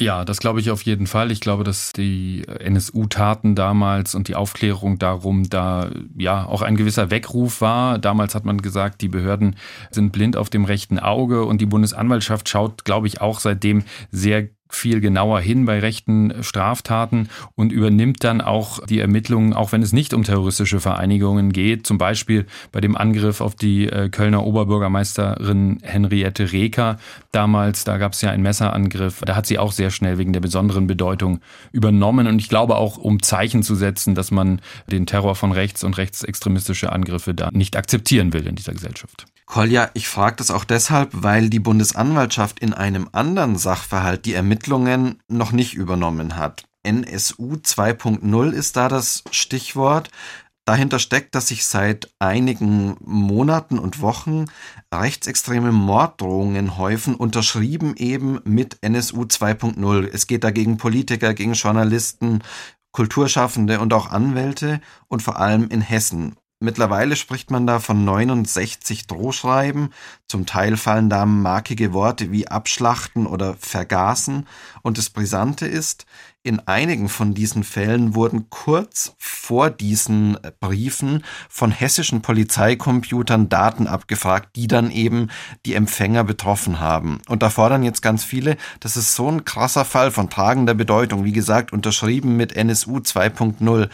Ja, 0.00 0.24
das 0.24 0.38
glaube 0.38 0.60
ich 0.60 0.70
auf 0.70 0.82
jeden 0.82 1.08
Fall. 1.08 1.32
Ich 1.32 1.40
glaube, 1.40 1.64
dass 1.64 1.92
die 1.92 2.46
NSU-Taten 2.46 3.56
damals 3.56 4.14
und 4.14 4.28
die 4.28 4.36
Aufklärung 4.36 5.00
darum 5.00 5.48
da 5.48 5.90
ja 6.16 6.46
auch 6.46 6.62
ein 6.62 6.76
gewisser 6.76 7.10
Weckruf 7.10 7.60
war. 7.60 7.98
Damals 7.98 8.36
hat 8.36 8.44
man 8.44 8.62
gesagt, 8.62 9.00
die 9.00 9.08
Behörden 9.08 9.56
sind 9.90 10.12
blind 10.12 10.36
auf 10.36 10.50
dem 10.50 10.64
rechten 10.64 11.00
Auge 11.00 11.44
und 11.44 11.60
die 11.60 11.66
Bundesanwaltschaft 11.66 12.48
schaut, 12.48 12.84
glaube 12.84 13.08
ich, 13.08 13.20
auch 13.20 13.40
seitdem 13.40 13.82
sehr 14.12 14.48
viel 14.68 15.00
genauer 15.00 15.40
hin 15.40 15.64
bei 15.64 15.78
rechten 15.78 16.42
Straftaten 16.42 17.28
und 17.54 17.72
übernimmt 17.72 18.22
dann 18.24 18.40
auch 18.40 18.84
die 18.86 19.00
Ermittlungen, 19.00 19.52
auch 19.52 19.72
wenn 19.72 19.82
es 19.82 19.92
nicht 19.92 20.14
um 20.14 20.24
terroristische 20.24 20.80
Vereinigungen 20.80 21.52
geht. 21.52 21.86
Zum 21.86 21.98
Beispiel 21.98 22.46
bei 22.72 22.80
dem 22.80 22.96
Angriff 22.96 23.40
auf 23.40 23.54
die 23.54 23.88
äh, 23.88 24.08
Kölner 24.08 24.44
Oberbürgermeisterin 24.44 25.78
Henriette 25.82 26.52
Reker 26.52 26.98
damals, 27.32 27.84
da 27.84 27.98
gab 27.98 28.12
es 28.12 28.20
ja 28.20 28.30
einen 28.30 28.42
Messerangriff. 28.42 29.22
Da 29.24 29.36
hat 29.36 29.46
sie 29.46 29.58
auch 29.58 29.72
sehr 29.72 29.90
schnell 29.90 30.18
wegen 30.18 30.32
der 30.32 30.40
besonderen 30.40 30.86
Bedeutung 30.86 31.40
übernommen 31.72 32.26
und 32.26 32.38
ich 32.38 32.48
glaube 32.48 32.76
auch, 32.76 32.96
um 32.98 33.22
Zeichen 33.22 33.62
zu 33.62 33.74
setzen, 33.74 34.14
dass 34.14 34.30
man 34.30 34.60
den 34.90 35.06
Terror 35.06 35.34
von 35.34 35.52
rechts 35.52 35.84
und 35.84 35.96
rechtsextremistische 35.96 36.92
Angriffe 36.92 37.34
da 37.34 37.50
nicht 37.52 37.76
akzeptieren 37.76 38.32
will 38.32 38.46
in 38.46 38.54
dieser 38.54 38.72
Gesellschaft. 38.72 39.26
Kolja, 39.48 39.90
ich 39.94 40.08
frage 40.08 40.36
das 40.36 40.50
auch 40.50 40.64
deshalb, 40.64 41.08
weil 41.12 41.48
die 41.48 41.58
Bundesanwaltschaft 41.58 42.60
in 42.60 42.74
einem 42.74 43.08
anderen 43.12 43.56
Sachverhalt 43.56 44.26
die 44.26 44.34
Ermittlungen 44.34 45.22
noch 45.26 45.52
nicht 45.52 45.72
übernommen 45.72 46.36
hat. 46.36 46.68
NSU 46.82 47.54
2.0 47.54 48.50
ist 48.50 48.76
da 48.76 48.88
das 48.88 49.24
Stichwort. 49.30 50.10
Dahinter 50.66 50.98
steckt, 50.98 51.34
dass 51.34 51.48
sich 51.48 51.64
seit 51.64 52.10
einigen 52.18 52.98
Monaten 53.00 53.78
und 53.78 54.02
Wochen 54.02 54.44
rechtsextreme 54.94 55.72
Morddrohungen 55.72 56.76
häufen, 56.76 57.14
unterschrieben 57.14 57.94
eben 57.96 58.40
mit 58.44 58.76
NSU 58.82 59.22
2.0. 59.22 60.10
Es 60.12 60.26
geht 60.26 60.44
dagegen 60.44 60.76
Politiker, 60.76 61.32
gegen 61.32 61.54
Journalisten, 61.54 62.42
Kulturschaffende 62.92 63.80
und 63.80 63.94
auch 63.94 64.10
Anwälte 64.10 64.82
und 65.08 65.22
vor 65.22 65.40
allem 65.40 65.68
in 65.68 65.80
Hessen. 65.80 66.36
Mittlerweile 66.60 67.14
spricht 67.14 67.52
man 67.52 67.68
da 67.68 67.78
von 67.78 68.04
69 68.04 69.06
Drohschreiben. 69.06 69.90
Zum 70.26 70.44
Teil 70.44 70.76
fallen 70.76 71.08
da 71.08 71.24
markige 71.24 71.92
Worte 71.92 72.32
wie 72.32 72.48
abschlachten 72.48 73.26
oder 73.28 73.54
vergaßen. 73.54 74.44
Und 74.82 74.98
das 74.98 75.10
Brisante 75.10 75.66
ist, 75.66 76.04
in 76.42 76.58
einigen 76.66 77.08
von 77.08 77.32
diesen 77.32 77.62
Fällen 77.62 78.16
wurden 78.16 78.50
kurz 78.50 79.14
vor 79.18 79.70
diesen 79.70 80.36
Briefen 80.58 81.22
von 81.48 81.70
hessischen 81.70 82.22
Polizeicomputern 82.22 83.48
Daten 83.48 83.86
abgefragt, 83.86 84.56
die 84.56 84.66
dann 84.66 84.90
eben 84.90 85.28
die 85.64 85.74
Empfänger 85.74 86.24
betroffen 86.24 86.80
haben. 86.80 87.20
Und 87.28 87.44
da 87.44 87.50
fordern 87.50 87.84
jetzt 87.84 88.02
ganz 88.02 88.24
viele, 88.24 88.56
das 88.80 88.96
ist 88.96 89.14
so 89.14 89.30
ein 89.30 89.44
krasser 89.44 89.84
Fall 89.84 90.10
von 90.10 90.28
tragender 90.28 90.74
Bedeutung, 90.74 91.24
wie 91.24 91.32
gesagt, 91.32 91.72
unterschrieben 91.72 92.36
mit 92.36 92.56
NSU 92.56 92.96
2.0 92.96 93.88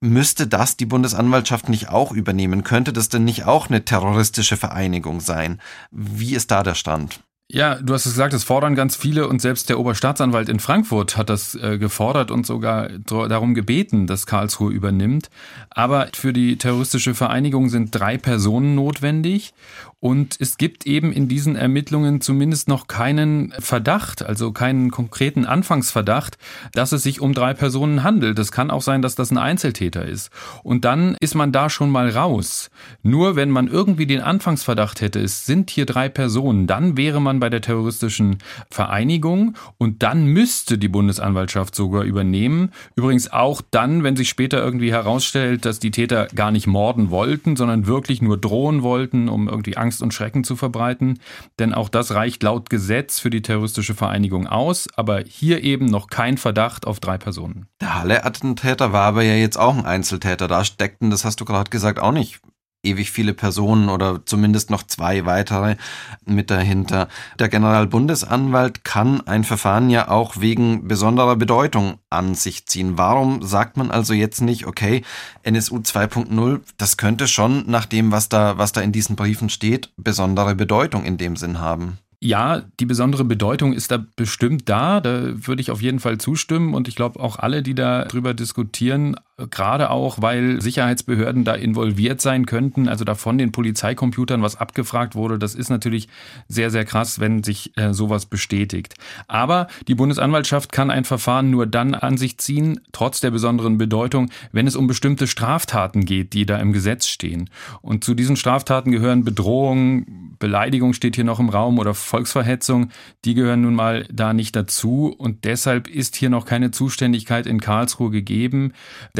müsste 0.00 0.46
das 0.46 0.76
die 0.76 0.86
Bundesanwaltschaft 0.86 1.68
nicht 1.68 1.88
auch 1.88 2.12
übernehmen? 2.12 2.64
Könnte 2.64 2.92
das 2.92 3.08
denn 3.08 3.24
nicht 3.24 3.44
auch 3.44 3.68
eine 3.68 3.84
terroristische 3.84 4.56
Vereinigung 4.56 5.20
sein? 5.20 5.60
Wie 5.90 6.34
ist 6.34 6.50
da 6.50 6.62
der 6.62 6.74
Stand? 6.74 7.20
Ja, 7.48 7.76
du 7.76 7.94
hast 7.94 8.06
es 8.06 8.14
gesagt, 8.14 8.34
es 8.34 8.42
fordern 8.42 8.74
ganz 8.74 8.96
viele 8.96 9.28
und 9.28 9.40
selbst 9.40 9.68
der 9.68 9.78
Oberstaatsanwalt 9.78 10.48
in 10.48 10.58
Frankfurt 10.58 11.16
hat 11.16 11.30
das 11.30 11.54
äh, 11.54 11.78
gefordert 11.78 12.32
und 12.32 12.44
sogar 12.44 12.88
darum 12.88 13.54
gebeten, 13.54 14.08
dass 14.08 14.26
Karlsruhe 14.26 14.72
übernimmt. 14.72 15.30
Aber 15.70 16.08
für 16.12 16.32
die 16.32 16.58
terroristische 16.58 17.14
Vereinigung 17.14 17.68
sind 17.68 17.94
drei 17.94 18.18
Personen 18.18 18.74
notwendig 18.74 19.54
und 19.98 20.36
es 20.40 20.58
gibt 20.58 20.86
eben 20.86 21.10
in 21.10 21.26
diesen 21.26 21.56
Ermittlungen 21.56 22.20
zumindest 22.20 22.68
noch 22.68 22.86
keinen 22.86 23.52
Verdacht, 23.58 24.22
also 24.22 24.52
keinen 24.52 24.90
konkreten 24.90 25.46
Anfangsverdacht, 25.46 26.36
dass 26.72 26.92
es 26.92 27.02
sich 27.02 27.22
um 27.22 27.32
drei 27.32 27.54
Personen 27.54 28.04
handelt. 28.04 28.38
Es 28.38 28.52
kann 28.52 28.70
auch 28.70 28.82
sein, 28.82 29.00
dass 29.00 29.14
das 29.14 29.30
ein 29.30 29.38
Einzeltäter 29.38 30.04
ist. 30.04 30.30
Und 30.62 30.84
dann 30.84 31.16
ist 31.20 31.34
man 31.34 31.50
da 31.50 31.70
schon 31.70 31.90
mal 31.90 32.10
raus. 32.10 32.70
Nur 33.02 33.36
wenn 33.36 33.50
man 33.50 33.68
irgendwie 33.68 34.06
den 34.06 34.20
Anfangsverdacht 34.20 35.00
hätte, 35.00 35.18
es 35.20 35.46
sind 35.46 35.70
hier 35.70 35.86
drei 35.86 36.10
Personen, 36.10 36.66
dann 36.66 36.98
wäre 36.98 37.20
man 37.22 37.40
bei 37.40 37.48
der 37.48 37.62
terroristischen 37.62 38.38
Vereinigung 38.70 39.56
und 39.78 40.02
dann 40.02 40.26
müsste 40.26 40.76
die 40.76 40.88
Bundesanwaltschaft 40.88 41.74
sogar 41.74 42.04
übernehmen. 42.04 42.70
Übrigens 42.96 43.32
auch 43.32 43.62
dann, 43.70 44.04
wenn 44.04 44.14
sich 44.14 44.28
später 44.28 44.62
irgendwie 44.62 44.92
herausstellt, 44.92 45.64
dass 45.64 45.78
die 45.78 45.90
Täter 45.90 46.26
gar 46.34 46.50
nicht 46.50 46.66
morden 46.66 47.08
wollten, 47.10 47.56
sondern 47.56 47.86
wirklich 47.86 48.20
nur 48.20 48.36
drohen 48.36 48.82
wollten, 48.82 49.30
um 49.30 49.48
irgendwie 49.48 49.78
und 50.02 50.14
Schrecken 50.14 50.44
zu 50.44 50.56
verbreiten. 50.56 51.18
Denn 51.58 51.74
auch 51.74 51.88
das 51.88 52.12
reicht 52.12 52.42
laut 52.42 52.70
Gesetz 52.70 53.18
für 53.18 53.30
die 53.30 53.42
terroristische 53.42 53.94
Vereinigung 53.94 54.46
aus, 54.46 54.88
aber 54.96 55.22
hier 55.26 55.62
eben 55.62 55.86
noch 55.86 56.08
kein 56.08 56.36
Verdacht 56.36 56.86
auf 56.86 57.00
drei 57.00 57.18
Personen. 57.18 57.66
Der 57.80 57.94
Halle-Attentäter 57.94 58.92
war 58.92 59.04
aber 59.04 59.22
ja 59.22 59.34
jetzt 59.34 59.58
auch 59.58 59.76
ein 59.76 59.86
Einzeltäter. 59.86 60.48
Da 60.48 60.64
steckten, 60.64 61.10
das 61.10 61.24
hast 61.24 61.40
du 61.40 61.44
gerade 61.44 61.70
gesagt, 61.70 61.98
auch 61.98 62.12
nicht 62.12 62.40
ewig 62.86 63.10
viele 63.10 63.34
Personen 63.34 63.88
oder 63.88 64.24
zumindest 64.24 64.70
noch 64.70 64.82
zwei 64.84 65.26
weitere 65.26 65.76
mit 66.24 66.50
dahinter. 66.50 67.08
Der 67.38 67.48
Generalbundesanwalt 67.48 68.84
kann 68.84 69.20
ein 69.26 69.44
Verfahren 69.44 69.90
ja 69.90 70.08
auch 70.08 70.40
wegen 70.40 70.88
besonderer 70.88 71.36
Bedeutung 71.36 71.98
an 72.08 72.34
sich 72.34 72.66
ziehen. 72.66 72.96
Warum 72.96 73.42
sagt 73.42 73.76
man 73.76 73.90
also 73.90 74.14
jetzt 74.14 74.40
nicht, 74.40 74.66
okay, 74.66 75.02
NSU 75.42 75.76
2.0, 75.78 76.60
das 76.78 76.96
könnte 76.96 77.28
schon 77.28 77.64
nach 77.66 77.86
dem, 77.86 78.12
was 78.12 78.28
da, 78.28 78.56
was 78.58 78.72
da 78.72 78.80
in 78.80 78.92
diesen 78.92 79.16
Briefen 79.16 79.50
steht, 79.50 79.90
besondere 79.96 80.54
Bedeutung 80.54 81.04
in 81.04 81.18
dem 81.18 81.36
Sinn 81.36 81.60
haben? 81.60 81.98
Ja, 82.18 82.62
die 82.80 82.86
besondere 82.86 83.24
Bedeutung 83.24 83.72
ist 83.74 83.90
da 83.90 84.04
bestimmt 84.16 84.68
da. 84.68 85.00
Da 85.00 85.46
würde 85.46 85.60
ich 85.60 85.70
auf 85.70 85.82
jeden 85.82 86.00
Fall 86.00 86.18
zustimmen. 86.18 86.74
Und 86.74 86.88
ich 86.88 86.96
glaube 86.96 87.20
auch 87.20 87.38
alle, 87.38 87.62
die 87.62 87.74
da 87.74 88.04
drüber 88.06 88.32
diskutieren, 88.32 89.16
gerade 89.38 89.90
auch, 89.90 90.22
weil 90.22 90.62
Sicherheitsbehörden 90.62 91.44
da 91.44 91.54
involviert 91.54 92.22
sein 92.22 92.46
könnten, 92.46 92.88
also 92.88 93.04
da 93.04 93.14
von 93.14 93.36
den 93.36 93.52
Polizeicomputern 93.52 94.40
was 94.40 94.56
abgefragt 94.56 95.14
wurde, 95.14 95.38
das 95.38 95.54
ist 95.54 95.68
natürlich 95.68 96.08
sehr, 96.48 96.70
sehr 96.70 96.86
krass, 96.86 97.20
wenn 97.20 97.42
sich 97.42 97.76
äh, 97.76 97.92
sowas 97.92 98.26
bestätigt. 98.26 98.94
Aber 99.28 99.66
die 99.88 99.94
Bundesanwaltschaft 99.94 100.72
kann 100.72 100.90
ein 100.90 101.04
Verfahren 101.04 101.50
nur 101.50 101.66
dann 101.66 101.94
an 101.94 102.16
sich 102.16 102.38
ziehen, 102.38 102.80
trotz 102.92 103.20
der 103.20 103.30
besonderen 103.30 103.76
Bedeutung, 103.76 104.30
wenn 104.52 104.66
es 104.66 104.74
um 104.74 104.86
bestimmte 104.86 105.26
Straftaten 105.26 106.06
geht, 106.06 106.32
die 106.32 106.46
da 106.46 106.56
im 106.58 106.72
Gesetz 106.72 107.06
stehen. 107.06 107.50
Und 107.82 108.04
zu 108.04 108.14
diesen 108.14 108.36
Straftaten 108.36 108.90
gehören 108.90 109.22
Bedrohung, 109.22 110.06
Beleidigung 110.38 110.94
steht 110.94 111.14
hier 111.14 111.24
noch 111.24 111.40
im 111.40 111.48
Raum 111.50 111.78
oder 111.78 111.94
Volksverhetzung, 111.94 112.90
die 113.24 113.34
gehören 113.34 113.62
nun 113.62 113.74
mal 113.74 114.06
da 114.10 114.32
nicht 114.32 114.56
dazu 114.56 115.14
und 115.16 115.44
deshalb 115.44 115.88
ist 115.88 116.16
hier 116.16 116.30
noch 116.30 116.46
keine 116.46 116.70
Zuständigkeit 116.70 117.46
in 117.46 117.60
Karlsruhe 117.60 118.10
gegeben. 118.10 118.72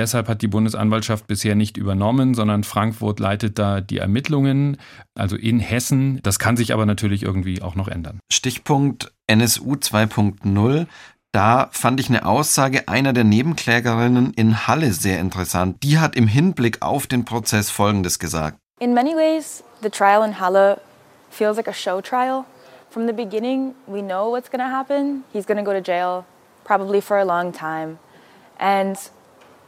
Deshalb 0.07 0.29
hat 0.29 0.41
die 0.41 0.47
Bundesanwaltschaft 0.47 1.27
bisher 1.27 1.57
nicht 1.57 1.77
übernommen, 1.77 2.35
sondern 2.35 2.63
Frankfurt 2.63 3.19
leitet 3.19 3.59
da 3.59 3.81
die 3.81 3.99
Ermittlungen, 3.99 4.77
also 5.17 5.35
in 5.35 5.59
Hessen. 5.59 6.21
Das 6.23 6.39
kann 6.39 6.57
sich 6.57 6.73
aber 6.73 6.87
natürlich 6.87 7.25
irgendwie 7.25 7.61
auch 7.61 7.75
noch 7.75 7.89
ändern. 7.89 8.21
Stichpunkt 8.31 9.13
NSU 9.27 9.73
2.0. 9.73 10.87
Da 11.33 11.71
fand 11.73 11.99
ich 11.99 12.09
eine 12.09 12.25
Aussage 12.25 12.87
einer 12.87 13.13
der 13.15 13.25
Nebenklägerinnen 13.25 14.33
in 14.35 14.69
Halle 14.69 14.93
sehr 14.93 15.19
interessant. 15.19 15.83
Die 15.83 15.99
hat 15.99 16.15
im 16.15 16.29
Hinblick 16.29 16.83
auf 16.83 17.09
den 17.09 17.25
Prozess 17.25 17.71
Folgendes 17.71 18.21
gesagt. 18.21 18.59
In 18.79 18.95
many 18.95 19.17
ways, 19.17 19.65
the 19.83 19.91
trial 19.91 20.25
in 20.25 20.39
Halle 20.39 20.81
feels 21.31 21.57
like 21.57 21.67
a 21.67 21.73
show 21.73 22.01
trial. 22.01 22.45
From 22.91 23.09
the 23.09 23.13
beginning, 23.13 23.75
we 23.89 24.03
know 24.03 24.31
what's 24.31 24.53
going 24.53 24.63
to 24.63 24.71
happen. 24.71 25.25
He's 25.33 25.47
going 25.47 25.59
to 25.59 25.65
go 25.65 25.73
to 25.73 25.83
jail, 25.83 26.25
probably 26.65 27.01
for 27.01 27.19
a 27.19 27.25
long 27.25 27.51
time. 27.53 27.99
And 28.61 28.97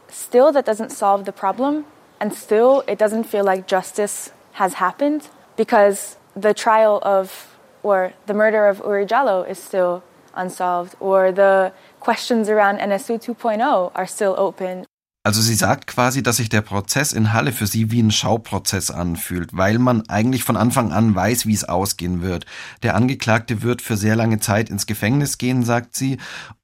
still, 0.09 0.51
that 0.51 0.65
doesn't 0.65 0.91
solve 0.91 1.25
the 1.25 1.31
problem. 1.31 1.85
And 2.19 2.33
still, 2.33 2.83
it 2.87 2.97
doesn't 2.97 3.23
feel 3.23 3.45
like 3.45 3.67
justice 3.67 4.31
has 4.53 4.75
happened 4.75 5.29
because 5.55 6.17
the 6.35 6.53
trial 6.53 6.99
of, 7.03 7.57
or 7.81 8.13
the 8.25 8.33
murder 8.33 8.67
of 8.67 8.79
Uri 8.79 9.05
Jallo 9.05 9.47
is 9.47 9.57
still 9.57 10.03
unsolved, 10.35 10.95
or 10.99 11.31
the 11.31 11.71
questions 11.99 12.49
around 12.49 12.79
NSU 12.79 13.19
2.0 13.19 13.91
are 13.95 14.07
still 14.07 14.35
open. 14.37 14.85
Also 15.25 15.41
sie 15.41 15.55
sagt 15.55 15.85
quasi, 15.85 16.23
dass 16.23 16.37
sich 16.37 16.47
der 16.47 16.61
Prozess 16.61 17.11
in 17.11 17.33
Halle 17.33 17.51
für 17.51 17.67
sie 17.67 17.91
wie 17.91 18.01
ein 18.01 18.09
Schauprozess 18.09 18.89
anfühlt, 18.89 19.55
weil 19.55 19.77
man 19.77 20.07
eigentlich 20.09 20.45
von 20.45 20.55
Anfang 20.55 20.93
an 20.93 21.13
weiß, 21.13 21.45
wie 21.45 21.53
es 21.53 21.65
ausgehen 21.65 22.21
wird. 22.21 22.45
Der 22.83 22.95
Angeklagte 22.95 23.61
wird 23.61 23.81
für 23.81 23.97
sehr 23.97 24.15
lange 24.15 24.39
Zeit 24.39 24.69
ins 24.69 24.87
Gefängnis 24.87 25.37
gehen, 25.37 25.63
sagt 25.63 25.95
sie, 25.95 26.19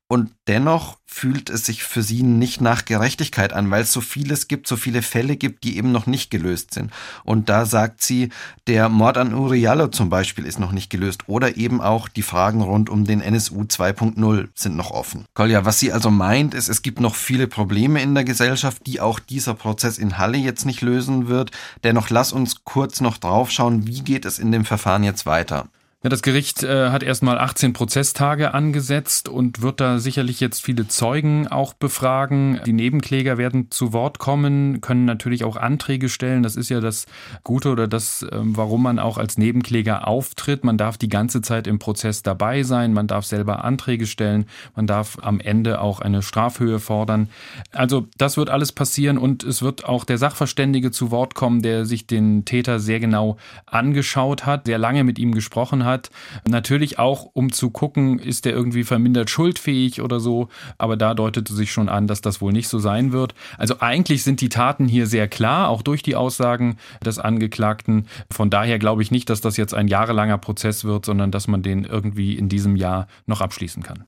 und 0.07 0.31
dennoch 0.47 0.99
fühlt 1.07 1.49
es 1.49 1.65
sich 1.65 1.83
für 1.83 2.03
sie 2.03 2.21
nicht 2.21 2.61
nach 2.61 2.85
Gerechtigkeit 2.85 3.53
an, 3.53 3.71
weil 3.71 3.81
es 3.81 3.91
so 3.91 4.01
vieles 4.01 4.47
gibt, 4.47 4.67
so 4.67 4.75
viele 4.75 5.01
Fälle 5.01 5.35
gibt, 5.35 5.63
die 5.63 5.77
eben 5.77 5.91
noch 5.91 6.05
nicht 6.05 6.29
gelöst 6.29 6.73
sind. 6.73 6.91
Und 7.23 7.49
da 7.49 7.65
sagt 7.65 8.03
sie, 8.03 8.29
der 8.67 8.89
Mord 8.89 9.17
an 9.17 9.33
Uriallo 9.33 9.87
zum 9.87 10.09
Beispiel 10.09 10.45
ist 10.45 10.59
noch 10.59 10.71
nicht 10.71 10.91
gelöst 10.91 11.23
oder 11.27 11.57
eben 11.57 11.81
auch 11.81 12.07
die 12.07 12.21
Fragen 12.21 12.61
rund 12.61 12.89
um 12.89 13.05
den 13.05 13.21
NSU 13.21 13.61
2.0 13.61 14.49
sind 14.53 14.75
noch 14.75 14.91
offen. 14.91 15.25
Kolja, 15.33 15.65
was 15.65 15.79
sie 15.79 15.91
also 15.91 16.11
meint, 16.11 16.53
ist, 16.53 16.69
es 16.69 16.83
gibt 16.83 16.99
noch 16.99 17.15
viele 17.15 17.47
Probleme 17.47 18.01
in 18.01 18.13
der 18.13 18.25
Gesellschaft, 18.25 18.85
die 18.85 19.01
auch 19.01 19.19
dieser 19.19 19.55
Prozess 19.55 19.97
in 19.97 20.19
Halle 20.19 20.37
jetzt 20.37 20.65
nicht 20.65 20.81
lösen 20.81 21.29
wird. 21.29 21.49
Dennoch 21.83 22.11
lass 22.11 22.31
uns 22.31 22.63
kurz 22.63 23.01
noch 23.01 23.17
draufschauen, 23.17 23.87
wie 23.87 24.01
geht 24.01 24.25
es 24.25 24.37
in 24.37 24.51
dem 24.51 24.65
Verfahren 24.65 25.03
jetzt 25.03 25.25
weiter. 25.25 25.67
Ja, 26.05 26.09
das 26.09 26.21
Gericht 26.21 26.61
äh, 26.61 26.91
hat 26.91 27.01
erstmal 27.01 27.39
18 27.39 27.73
Prozesstage 27.73 28.53
angesetzt 28.53 29.27
und 29.27 29.63
wird 29.63 29.81
da 29.81 29.97
sicherlich 29.97 30.39
jetzt 30.39 30.61
viele 30.61 30.87
Zeugen 30.87 31.47
auch 31.47 31.73
befragen. 31.73 32.59
Die 32.63 32.73
Nebenkläger 32.73 33.39
werden 33.39 33.71
zu 33.71 33.91
Wort 33.91 34.19
kommen, 34.19 34.81
können 34.81 35.05
natürlich 35.05 35.43
auch 35.43 35.55
Anträge 35.55 36.07
stellen. 36.09 36.43
Das 36.43 36.57
ist 36.57 36.69
ja 36.69 36.79
das 36.79 37.07
Gute 37.43 37.71
oder 37.71 37.87
das, 37.87 38.21
äh, 38.21 38.29
warum 38.33 38.83
man 38.83 38.99
auch 38.99 39.17
als 39.17 39.39
Nebenkläger 39.39 40.07
auftritt. 40.07 40.63
Man 40.63 40.77
darf 40.77 40.99
die 40.99 41.09
ganze 41.09 41.41
Zeit 41.41 41.65
im 41.65 41.79
Prozess 41.79 42.21
dabei 42.21 42.61
sein, 42.61 42.93
man 42.93 43.07
darf 43.07 43.25
selber 43.25 43.65
Anträge 43.65 44.05
stellen, 44.05 44.45
man 44.75 44.85
darf 44.85 45.17
am 45.23 45.39
Ende 45.39 45.81
auch 45.81 46.01
eine 46.01 46.21
Strafhöhe 46.21 46.77
fordern. 46.79 47.29
Also 47.71 48.05
das 48.19 48.37
wird 48.37 48.51
alles 48.51 48.73
passieren 48.73 49.17
und 49.17 49.43
es 49.43 49.63
wird 49.63 49.85
auch 49.85 50.03
der 50.03 50.19
Sachverständige 50.19 50.91
zu 50.91 51.09
Wort 51.09 51.33
kommen, 51.33 51.63
der 51.63 51.87
sich 51.87 52.05
den 52.05 52.45
Täter 52.45 52.79
sehr 52.79 52.99
genau 52.99 53.37
angeschaut 53.65 54.45
hat, 54.45 54.67
sehr 54.67 54.77
lange 54.77 55.03
mit 55.03 55.17
ihm 55.17 55.33
gesprochen 55.33 55.83
hat 55.83 55.94
hat. 55.95 56.09
Natürlich 56.47 56.99
auch, 56.99 57.29
um 57.33 57.51
zu 57.51 57.69
gucken, 57.69 58.19
ist 58.19 58.45
der 58.45 58.53
irgendwie 58.53 58.83
vermindert 58.83 59.29
schuldfähig 59.29 60.01
oder 60.01 60.19
so. 60.19 60.49
Aber 60.77 60.97
da 60.97 61.13
deutete 61.13 61.53
sich 61.53 61.71
schon 61.71 61.89
an, 61.89 62.07
dass 62.07 62.21
das 62.21 62.41
wohl 62.41 62.51
nicht 62.51 62.67
so 62.67 62.79
sein 62.79 63.11
wird. 63.11 63.33
Also 63.57 63.79
eigentlich 63.79 64.23
sind 64.23 64.41
die 64.41 64.49
Taten 64.49 64.87
hier 64.87 65.07
sehr 65.07 65.27
klar, 65.27 65.69
auch 65.69 65.81
durch 65.81 66.03
die 66.03 66.15
Aussagen 66.15 66.77
des 67.03 67.19
Angeklagten. 67.19 68.07
Von 68.31 68.49
daher 68.49 68.79
glaube 68.79 69.01
ich 69.01 69.11
nicht, 69.11 69.29
dass 69.29 69.41
das 69.41 69.57
jetzt 69.57 69.73
ein 69.73 69.87
jahrelanger 69.87 70.37
Prozess 70.37 70.83
wird, 70.83 71.05
sondern 71.05 71.31
dass 71.31 71.47
man 71.47 71.63
den 71.63 71.85
irgendwie 71.85 72.35
in 72.35 72.49
diesem 72.49 72.75
Jahr 72.75 73.07
noch 73.25 73.41
abschließen 73.41 73.83
kann. 73.83 74.03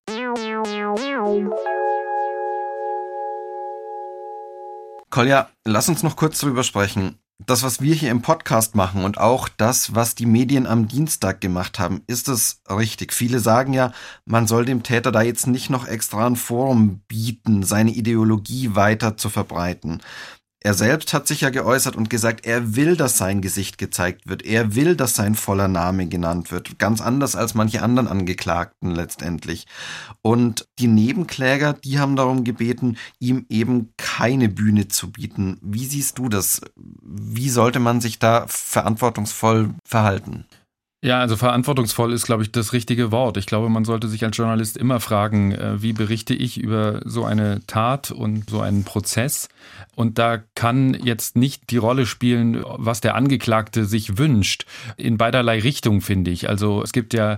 Kolja, 5.09 5.49
lass 5.63 5.89
uns 5.89 6.03
noch 6.03 6.15
kurz 6.15 6.39
darüber 6.39 6.63
sprechen. 6.63 7.17
Das, 7.45 7.61
was 7.61 7.81
wir 7.81 7.93
hier 7.93 8.09
im 8.09 8.23
Podcast 8.23 8.75
machen 8.75 9.03
und 9.03 9.19
auch 9.19 9.47
das, 9.47 9.93
was 9.93 10.15
die 10.15 10.25
Medien 10.25 10.65
am 10.65 10.87
Dienstag 10.87 11.39
gemacht 11.39 11.77
haben, 11.77 12.01
ist 12.07 12.29
es 12.29 12.61
richtig? 12.67 13.13
Viele 13.13 13.39
sagen 13.39 13.73
ja, 13.73 13.93
man 14.25 14.47
soll 14.47 14.65
dem 14.65 14.81
Täter 14.81 15.11
da 15.11 15.21
jetzt 15.21 15.45
nicht 15.45 15.69
noch 15.69 15.87
extra 15.87 16.25
ein 16.25 16.35
Forum 16.35 17.01
bieten, 17.07 17.61
seine 17.61 17.91
Ideologie 17.91 18.75
weiter 18.75 19.17
zu 19.17 19.29
verbreiten. 19.29 20.01
Er 20.67 20.73
selbst 20.73 21.13
hat 21.13 21.27
sich 21.27 21.39
ja 21.39 21.49
geäußert 21.49 21.95
und 21.95 22.09
gesagt, 22.09 22.45
er 22.45 22.75
will, 22.75 22.97
dass 22.97 23.17
sein 23.17 23.39
Gesicht 23.39 23.77
gezeigt 23.77 24.27
wird. 24.27 24.43
Er 24.43 24.75
will, 24.75 24.97
dass 24.97 25.15
sein 25.15 25.35
voller 25.35 25.69
Name 25.69 26.07
genannt 26.07 26.51
wird. 26.51 26.77
Ganz 26.77 26.99
anders 26.99 27.37
als 27.37 27.53
manche 27.53 27.81
anderen 27.81 28.09
Angeklagten 28.09 28.93
letztendlich. 28.93 29.65
Und 30.21 30.67
die 30.77 30.87
Nebenkläger, 30.87 31.71
die 31.71 31.99
haben 31.99 32.17
darum 32.17 32.43
gebeten, 32.43 32.97
ihm 33.17 33.45
eben 33.47 33.93
keine 33.95 34.49
Bühne 34.49 34.89
zu 34.89 35.09
bieten. 35.09 35.57
Wie 35.61 35.85
siehst 35.85 36.17
du 36.17 36.27
das? 36.27 36.59
Wie 36.75 37.49
sollte 37.49 37.79
man 37.79 38.01
sich 38.01 38.19
da 38.19 38.45
verantwortungsvoll 38.49 39.73
verhalten? 39.85 40.47
Ja, 41.03 41.19
also 41.19 41.35
verantwortungsvoll 41.35 42.11
ist, 42.11 42.25
glaube 42.25 42.41
ich, 42.41 42.51
das 42.51 42.73
richtige 42.73 43.11
Wort. 43.11 43.37
Ich 43.37 43.45
glaube, 43.45 43.69
man 43.69 43.85
sollte 43.85 44.07
sich 44.07 44.25
als 44.25 44.35
Journalist 44.35 44.77
immer 44.77 44.99
fragen, 44.99 45.51
äh, 45.51 45.79
wie 45.79 45.93
berichte 45.93 46.33
ich 46.33 46.57
über 46.57 47.01
so 47.05 47.23
eine 47.23 47.59
Tat 47.67 48.09
und 48.09 48.49
so 48.49 48.61
einen 48.61 48.83
Prozess. 48.83 49.47
Und 49.95 50.17
da 50.17 50.39
kann 50.55 50.95
jetzt 50.95 51.35
nicht 51.35 51.69
die 51.69 51.77
Rolle 51.77 52.07
spielen, 52.07 52.63
was 52.65 52.99
der 52.99 53.13
Angeklagte 53.13 53.85
sich 53.85 54.17
wünscht. 54.17 54.65
In 54.97 55.17
beiderlei 55.17 55.59
Richtung, 55.59 56.01
finde 56.01 56.31
ich. 56.31 56.49
Also 56.49 56.81
es 56.81 56.93
gibt 56.93 57.13
ja 57.13 57.37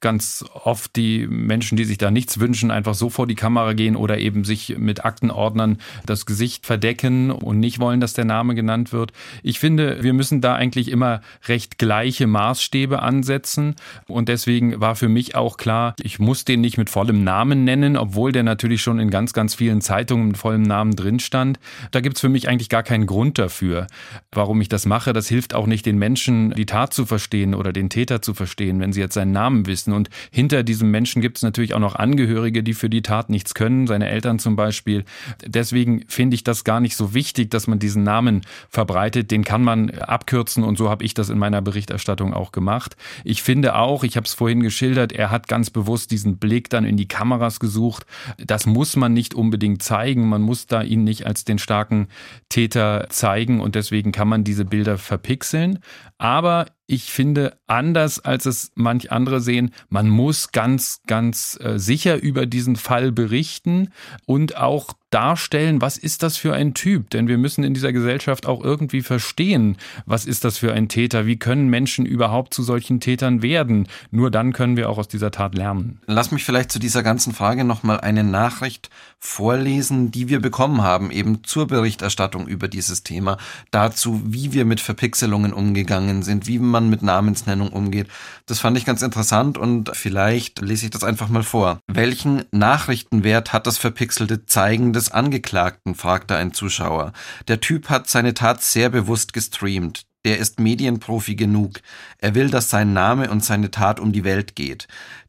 ganz 0.00 0.44
oft 0.52 0.94
die 0.96 1.26
Menschen, 1.26 1.76
die 1.76 1.84
sich 1.84 1.98
da 1.98 2.10
nichts 2.10 2.38
wünschen, 2.40 2.70
einfach 2.70 2.94
so 2.94 3.10
vor 3.10 3.26
die 3.26 3.34
Kamera 3.34 3.72
gehen 3.72 3.96
oder 3.96 4.18
eben 4.18 4.44
sich 4.44 4.76
mit 4.78 5.04
Aktenordnern 5.04 5.78
das 6.06 6.26
Gesicht 6.26 6.66
verdecken 6.66 7.30
und 7.30 7.58
nicht 7.60 7.80
wollen, 7.80 8.00
dass 8.00 8.12
der 8.12 8.24
Name 8.24 8.54
genannt 8.54 8.92
wird. 8.92 9.12
Ich 9.42 9.58
finde, 9.58 10.02
wir 10.02 10.12
müssen 10.12 10.40
da 10.40 10.54
eigentlich 10.54 10.90
immer 10.90 11.20
recht 11.46 11.78
gleiche 11.78 12.26
Maßstäbe 12.26 13.02
ansetzen 13.02 13.74
und 14.06 14.28
deswegen 14.28 14.80
war 14.80 14.96
für 14.96 15.08
mich 15.08 15.34
auch 15.34 15.56
klar, 15.56 15.94
ich 16.02 16.18
muss 16.18 16.44
den 16.44 16.60
nicht 16.60 16.78
mit 16.78 16.90
vollem 16.90 17.24
Namen 17.24 17.64
nennen, 17.64 17.96
obwohl 17.96 18.32
der 18.32 18.42
natürlich 18.42 18.82
schon 18.82 18.98
in 18.98 19.10
ganz, 19.10 19.32
ganz 19.32 19.54
vielen 19.54 19.80
Zeitungen 19.80 20.28
mit 20.28 20.38
vollem 20.38 20.62
Namen 20.62 20.94
drin 20.96 21.20
stand. 21.20 21.58
Da 21.90 22.00
gibt's 22.00 22.20
für 22.20 22.28
mich 22.28 22.48
eigentlich 22.48 22.68
gar 22.68 22.82
keinen 22.82 23.06
Grund 23.06 23.38
dafür, 23.38 23.86
warum 24.32 24.60
ich 24.60 24.68
das 24.68 24.86
mache. 24.86 25.12
Das 25.12 25.28
hilft 25.28 25.54
auch 25.54 25.66
nicht 25.66 25.86
den 25.86 25.98
Menschen, 25.98 26.50
die 26.52 26.66
Tat 26.66 26.94
zu 26.94 27.06
verstehen 27.06 27.54
oder 27.54 27.72
den 27.72 27.90
Täter 27.90 28.22
zu 28.22 28.34
verstehen, 28.34 28.80
wenn 28.80 28.92
sie 28.92 29.00
jetzt 29.00 29.14
seinen 29.14 29.32
Namen 29.32 29.66
wissen 29.66 29.87
müssen. 29.88 29.92
Und 29.92 30.10
hinter 30.30 30.62
diesem 30.62 30.90
Menschen 30.90 31.22
gibt 31.22 31.38
es 31.38 31.42
natürlich 31.42 31.74
auch 31.74 31.80
noch 31.80 31.96
Angehörige, 31.96 32.62
die 32.62 32.74
für 32.74 32.90
die 32.90 33.02
Tat 33.02 33.30
nichts 33.30 33.54
können, 33.54 33.86
seine 33.86 34.08
Eltern 34.08 34.38
zum 34.38 34.56
Beispiel. 34.56 35.04
Deswegen 35.44 36.04
finde 36.08 36.34
ich 36.34 36.44
das 36.44 36.64
gar 36.64 36.80
nicht 36.80 36.96
so 36.96 37.14
wichtig, 37.14 37.50
dass 37.50 37.66
man 37.66 37.78
diesen 37.78 38.02
Namen 38.02 38.42
verbreitet. 38.68 39.30
Den 39.30 39.44
kann 39.44 39.62
man 39.62 39.90
abkürzen 39.90 40.64
und 40.64 40.78
so 40.78 40.88
habe 40.90 41.04
ich 41.04 41.14
das 41.14 41.30
in 41.30 41.38
meiner 41.38 41.62
Berichterstattung 41.62 42.34
auch 42.34 42.52
gemacht. 42.52 42.96
Ich 43.24 43.42
finde 43.42 43.74
auch, 43.74 44.04
ich 44.04 44.16
habe 44.16 44.26
es 44.26 44.34
vorhin 44.34 44.62
geschildert, 44.62 45.12
er 45.12 45.30
hat 45.30 45.48
ganz 45.48 45.70
bewusst 45.70 46.10
diesen 46.10 46.38
Blick 46.38 46.70
dann 46.70 46.84
in 46.84 46.96
die 46.96 47.08
Kameras 47.08 47.60
gesucht. 47.60 48.06
Das 48.38 48.66
muss 48.66 48.96
man 48.96 49.12
nicht 49.12 49.34
unbedingt 49.34 49.82
zeigen. 49.82 50.28
Man 50.28 50.42
muss 50.42 50.66
da 50.66 50.82
ihn 50.82 51.04
nicht 51.04 51.26
als 51.26 51.44
den 51.44 51.58
starken 51.58 52.08
Täter 52.48 53.06
zeigen 53.10 53.60
und 53.60 53.74
deswegen 53.74 54.12
kann 54.12 54.28
man 54.28 54.44
diese 54.44 54.64
Bilder 54.64 54.98
verpixeln. 54.98 55.78
Aber 56.18 56.66
ich 56.90 57.12
finde, 57.12 57.58
anders 57.66 58.18
als 58.18 58.46
es 58.46 58.72
manch 58.74 59.12
andere 59.12 59.42
sehen, 59.42 59.72
man 59.90 60.08
muss 60.08 60.52
ganz, 60.52 61.02
ganz 61.06 61.58
äh, 61.62 61.78
sicher 61.78 62.16
über 62.20 62.46
diesen 62.46 62.76
Fall 62.76 63.12
berichten 63.12 63.90
und 64.24 64.56
auch 64.56 64.94
darstellen, 65.10 65.80
was 65.80 65.96
ist 65.96 66.22
das 66.22 66.36
für 66.36 66.54
ein 66.54 66.74
Typ? 66.74 67.10
Denn 67.10 67.28
wir 67.28 67.38
müssen 67.38 67.64
in 67.64 67.74
dieser 67.74 67.92
Gesellschaft 67.92 68.46
auch 68.46 68.62
irgendwie 68.62 69.02
verstehen, 69.02 69.76
was 70.06 70.26
ist 70.26 70.44
das 70.44 70.58
für 70.58 70.72
ein 70.72 70.88
Täter? 70.88 71.26
Wie 71.26 71.38
können 71.38 71.68
Menschen 71.68 72.06
überhaupt 72.06 72.52
zu 72.52 72.62
solchen 72.62 73.00
Tätern 73.00 73.42
werden? 73.42 73.88
Nur 74.10 74.30
dann 74.30 74.52
können 74.52 74.76
wir 74.76 74.90
auch 74.90 74.98
aus 74.98 75.08
dieser 75.08 75.30
Tat 75.30 75.54
lernen. 75.54 76.00
Lass 76.06 76.30
mich 76.30 76.44
vielleicht 76.44 76.70
zu 76.70 76.78
dieser 76.78 77.02
ganzen 77.02 77.32
Frage 77.32 77.64
nochmal 77.64 78.00
eine 78.00 78.24
Nachricht 78.24 78.90
vorlesen, 79.18 80.10
die 80.10 80.28
wir 80.28 80.40
bekommen 80.40 80.82
haben, 80.82 81.10
eben 81.10 81.42
zur 81.42 81.66
Berichterstattung 81.66 82.46
über 82.46 82.68
dieses 82.68 83.02
Thema, 83.02 83.36
dazu, 83.70 84.22
wie 84.24 84.52
wir 84.52 84.64
mit 84.64 84.80
Verpixelungen 84.80 85.52
umgegangen 85.52 86.22
sind, 86.22 86.46
wie 86.46 86.58
man 86.58 86.88
mit 86.88 87.02
Namensnennung 87.02 87.70
umgeht. 87.70 88.06
Das 88.46 88.60
fand 88.60 88.78
ich 88.78 88.84
ganz 88.84 89.02
interessant 89.02 89.58
und 89.58 89.90
vielleicht 89.94 90.60
lese 90.60 90.86
ich 90.86 90.90
das 90.90 91.02
einfach 91.02 91.28
mal 91.28 91.42
vor. 91.42 91.80
Welchen 91.88 92.44
Nachrichtenwert 92.52 93.52
hat 93.52 93.66
das 93.66 93.78
verpixelte 93.78 94.46
Zeigen 94.46 94.92
des 94.98 95.10
Angeklagten? 95.10 95.94
fragte 95.94 96.36
ein 96.36 96.52
Zuschauer. 96.52 97.12
Der 97.46 97.60
Typ 97.60 97.88
hat 97.88 98.08
seine 98.08 98.34
Tat 98.34 98.62
sehr 98.62 98.90
bewusst 98.90 99.32
gestreamt. 99.32 100.04
Der 100.24 100.38
ist 100.38 100.60
Medienprofi 100.60 101.36
genug. 101.36 101.80
Er 102.18 102.34
will, 102.34 102.50
dass 102.50 102.68
sein 102.68 102.92
Name 102.92 103.30
und 103.30 103.44
seine 103.44 103.70
Tat 103.70 104.00
um 104.00 104.12
die 104.12 104.24
Welt 104.24 104.56
geht. 104.56 104.88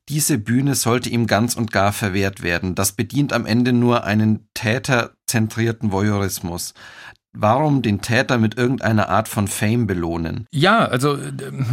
Diese 0.10 0.40
Bühne 0.40 0.74
sollte 0.74 1.10
ihm 1.10 1.28
ganz 1.28 1.56
und 1.56 1.72
gar 1.72 1.94
verwehrt 1.94 2.42
werden. 2.42 2.74
Das 2.74 2.94
bedient 2.94 3.32
am 3.32 3.46
Ende 3.46 3.72
nur 3.72 4.04
einen 4.04 4.50
täterzentrierten 4.56 5.92
Voyeurismus 5.92 6.74
warum 7.34 7.82
den 7.82 8.02
Täter 8.02 8.38
mit 8.38 8.58
irgendeiner 8.58 9.10
Art 9.10 9.28
von 9.28 9.48
Fame 9.48 9.88
belohnen? 9.88 10.46
Ja, 10.52 10.80
also 10.86 11.18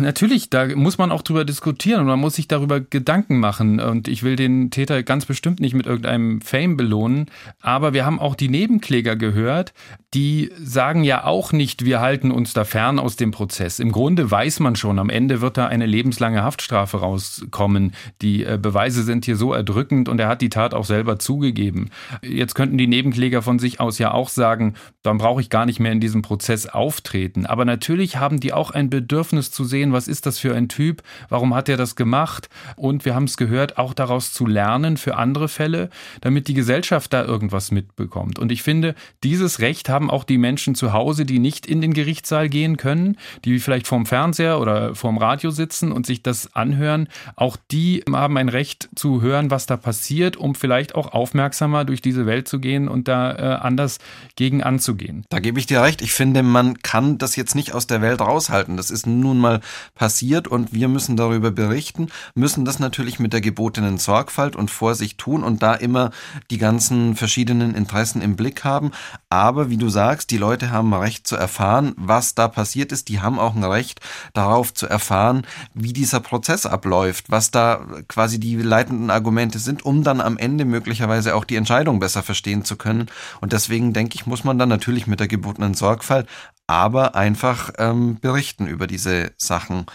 natürlich, 0.01 0.51
da 0.51 0.67
muss 0.77 0.99
man 0.99 1.11
auch 1.11 1.23
drüber 1.23 1.45
diskutieren 1.45 2.01
und 2.01 2.07
man 2.07 2.21
muss 2.21 2.37
sich 2.37 2.49
darüber 2.49 2.81
Gedanken 2.81 3.41
machen. 3.41 3.81
Und 3.81 4.09
ich 4.09 4.23
will 4.23 4.37
den 4.37 4.71
Täter 4.71 5.03
ganz 5.03 5.27
bestimmt 5.27 5.61
nicht 5.61 5.75
mit 5.75 5.87
irgendeinem 5.87 6.41
Fame 6.41 6.77
belohnen. 6.77 7.27
Aber 7.61 7.95
wir 7.95 8.05
haben 8.05 8.21
auch 8.21 8.35
die 8.35 8.49
Nebenkläger 8.49 9.17
gehört, 9.17 9.73
die 10.15 10.51
sagen 10.59 11.05
ja 11.05 11.25
auch 11.25 11.53
nicht, 11.53 11.85
wir 11.85 12.01
halten 12.01 12.31
uns 12.31 12.55
da 12.55 12.65
fern 12.65 12.99
aus 12.99 13.17
dem 13.17 13.33
Prozess. 13.33 13.79
Im 13.79 13.93
Grunde 13.93 14.31
weiß 14.31 14.61
man 14.61 14.77
schon, 14.77 14.99
am 14.99 15.11
Ende 15.11 15.41
wird 15.41 15.59
da 15.59 15.67
eine 15.67 15.85
lebenslange 15.85 16.43
Haftstrafe 16.43 16.99
rauskommen. 16.99 17.93
Die 18.23 18.45
äh, 18.45 18.59
Beweise 18.61 19.03
sind 19.03 19.25
hier 19.25 19.37
so 19.37 19.53
erdrückend 19.53 20.09
und 20.09 20.19
er 20.19 20.29
hat 20.29 20.41
die 20.41 20.49
Tat 20.49 20.75
auch 20.75 20.85
selber 20.85 21.19
zugegeben. 21.19 21.91
Jetzt 22.23 22.55
könnten 22.55 22.79
die 22.79 22.87
Nebenkläger 22.87 23.43
von 23.43 23.59
sich 23.59 23.81
aus 23.81 23.99
ja 23.99 24.13
auch 24.13 24.29
sagen, 24.29 24.75
dann 25.03 25.19
brauche 25.19 25.41
ich 25.41 25.46
gar 25.51 25.67
nicht 25.67 25.81
mehr 25.81 25.93
in 25.93 26.01
diesem 26.01 26.23
Prozess 26.23 26.67
auftreten. 26.67 27.47
Aber 27.47 27.65
natürlich 27.65 28.17
haben 28.17 28.41
die 28.41 28.53
auch 28.53 28.71
ein 28.71 28.91
Bedürfnis 28.91 29.51
zu 29.51 29.65
sehen, 29.65 29.93
was 29.93 30.09
ist 30.09 30.27
das 30.27 30.39
für 30.39 30.55
ein 30.55 30.69
Typ, 30.69 31.03
warum 31.29 31.55
hat 31.55 31.69
er 31.69 31.77
das 31.77 31.97
gemacht 31.97 32.49
und 32.77 33.05
wir 33.05 33.15
haben 33.15 33.25
es 33.25 33.37
gehört, 33.37 33.79
auch 33.79 33.95
daraus 33.95 34.33
zu 34.33 34.47
lernen 34.47 34.97
für 34.97 35.17
andere 35.17 35.49
Fälle, 35.49 35.91
damit 36.21 36.49
die 36.49 36.55
Gesellschaft 36.55 37.13
da 37.13 37.25
irgendwas 37.25 37.71
mitbekommt. 37.71 38.39
Und 38.39 38.53
ich 38.53 38.63
finde, 38.63 38.95
dieses 39.23 39.61
Recht 39.61 39.89
haben 39.89 40.11
auch 40.11 40.25
die 40.25 40.39
Menschen 40.39 40.75
zu 40.75 40.93
Hause, 40.93 41.25
die 41.25 41.39
nicht 41.39 41.67
in 41.67 41.81
den 41.81 41.93
Gerichtssaal 41.93 42.49
gehen 42.49 42.77
können, 42.77 43.17
die 43.45 43.59
vielleicht 43.59 43.87
vorm 43.87 44.07
Fernseher 44.07 44.61
oder 44.61 44.95
vorm 44.95 45.19
Radio 45.19 45.51
sitzen 45.51 45.93
und 45.93 46.07
sich 46.07 46.23
das 46.23 46.55
anhören. 46.55 47.09
Auch 47.37 47.57
die 47.71 48.03
haben 48.11 48.37
ein 48.37 48.49
Recht 48.49 48.89
zu 48.95 49.23
hören, 49.23 49.51
was 49.51 49.67
da 49.67 49.77
passiert, 49.77 50.37
um 50.37 50.55
vielleicht 50.55 50.95
auch 50.95 51.13
aufmerksamer 51.13 51.85
durch 51.85 52.01
diese 52.01 52.27
Welt 52.27 52.49
zu 52.49 52.61
gehen 52.61 52.89
und 52.89 53.09
da 53.09 53.33
äh, 53.33 53.43
anders 53.61 53.99
gegen 54.37 54.63
anzugehen. 54.63 55.25
Da 55.37 55.41
gebe 55.41 55.61
ich 55.61 55.67
dir 55.67 55.83
recht. 55.83 56.01
Ich 56.01 56.15
finde, 56.15 56.43
man 56.43 56.79
kann 56.79 57.19
das 57.19 57.37
jetzt 57.37 57.55
nicht 57.55 57.75
aus 57.75 57.87
der 57.87 58.01
Welt 58.01 58.23
raushalten. 58.23 58.79
Das 58.79 58.91
ist 58.91 59.07
nun 59.07 59.37
mal 59.37 59.61
passiert 59.95 60.49
und 60.49 60.73
wir 60.73 60.89
müssen 60.89 61.15
darüber 61.15 61.51
berichten, 61.51 62.09
müssen 62.35 62.65
das 62.65 62.79
natürlich 62.79 63.19
mit 63.19 63.35
der 63.35 63.43
gebotenen 63.43 63.99
Sorgfalt 63.99 64.57
und 64.57 64.71
Vorsicht 64.71 65.19
tun 65.19 65.45
und 65.45 65.63
da 65.63 65.75
immer 65.75 66.11
die 66.51 66.57
ganzen 66.57 67.17
verschiedenen 67.17 67.75
Interessen 67.75 68.23
im 68.23 68.35
Blick 68.35 68.65
haben. 68.65 68.93
Aber 69.29 69.69
wie 69.69 69.77
du 69.77 69.91
sagst, 69.91 70.31
die 70.31 70.39
Leute 70.39 70.71
haben 70.71 70.95
Recht 70.95 71.27
zu 71.27 71.37
erfahren, 71.37 71.93
was 71.99 72.35
da 72.35 72.49
passiert 72.49 72.91
ist. 72.91 73.11
Die 73.11 73.21
haben 73.21 73.39
auch 73.39 73.55
ein 73.55 73.65
Recht 73.65 74.01
darauf 74.33 74.73
zu 74.73 74.87
erfahren, 74.87 75.47
wie 75.75 75.93
dieser 75.93 76.21
Prozess 76.21 76.65
abläuft, 76.65 77.27
was 77.29 77.51
da 77.51 77.85
quasi 78.09 78.41
die 78.41 78.57
leitenden 78.57 79.11
Argumente 79.11 79.59
sind, 79.59 79.85
um 79.85 80.03
dann 80.03 80.23
am 80.23 80.39
Ende 80.39 80.65
möglicherweise 80.65 81.35
auch 81.35 81.45
die 81.45 81.57
Entscheidung 81.57 82.01
besser 82.01 82.23
verstehen 82.23 82.65
zu 82.65 82.77
können. 82.77 83.09
Und 83.43 83.53
deswegen 83.53 83.93
denke 83.93 84.15
ich, 84.15 84.25
muss 84.25 84.43
man 84.43 84.59
dann 84.59 84.71
natürlich 84.71 85.07
mit 85.07 85.21
der 85.21 85.26
gebotenen 85.29 85.75
Sorgfalt, 85.75 86.29
aber 86.67 87.15
einfach 87.15 87.71
ähm, 87.79 88.19
berichten 88.21 88.67
über 88.67 88.87
diese 88.87 89.33
Sachen. 89.37 89.87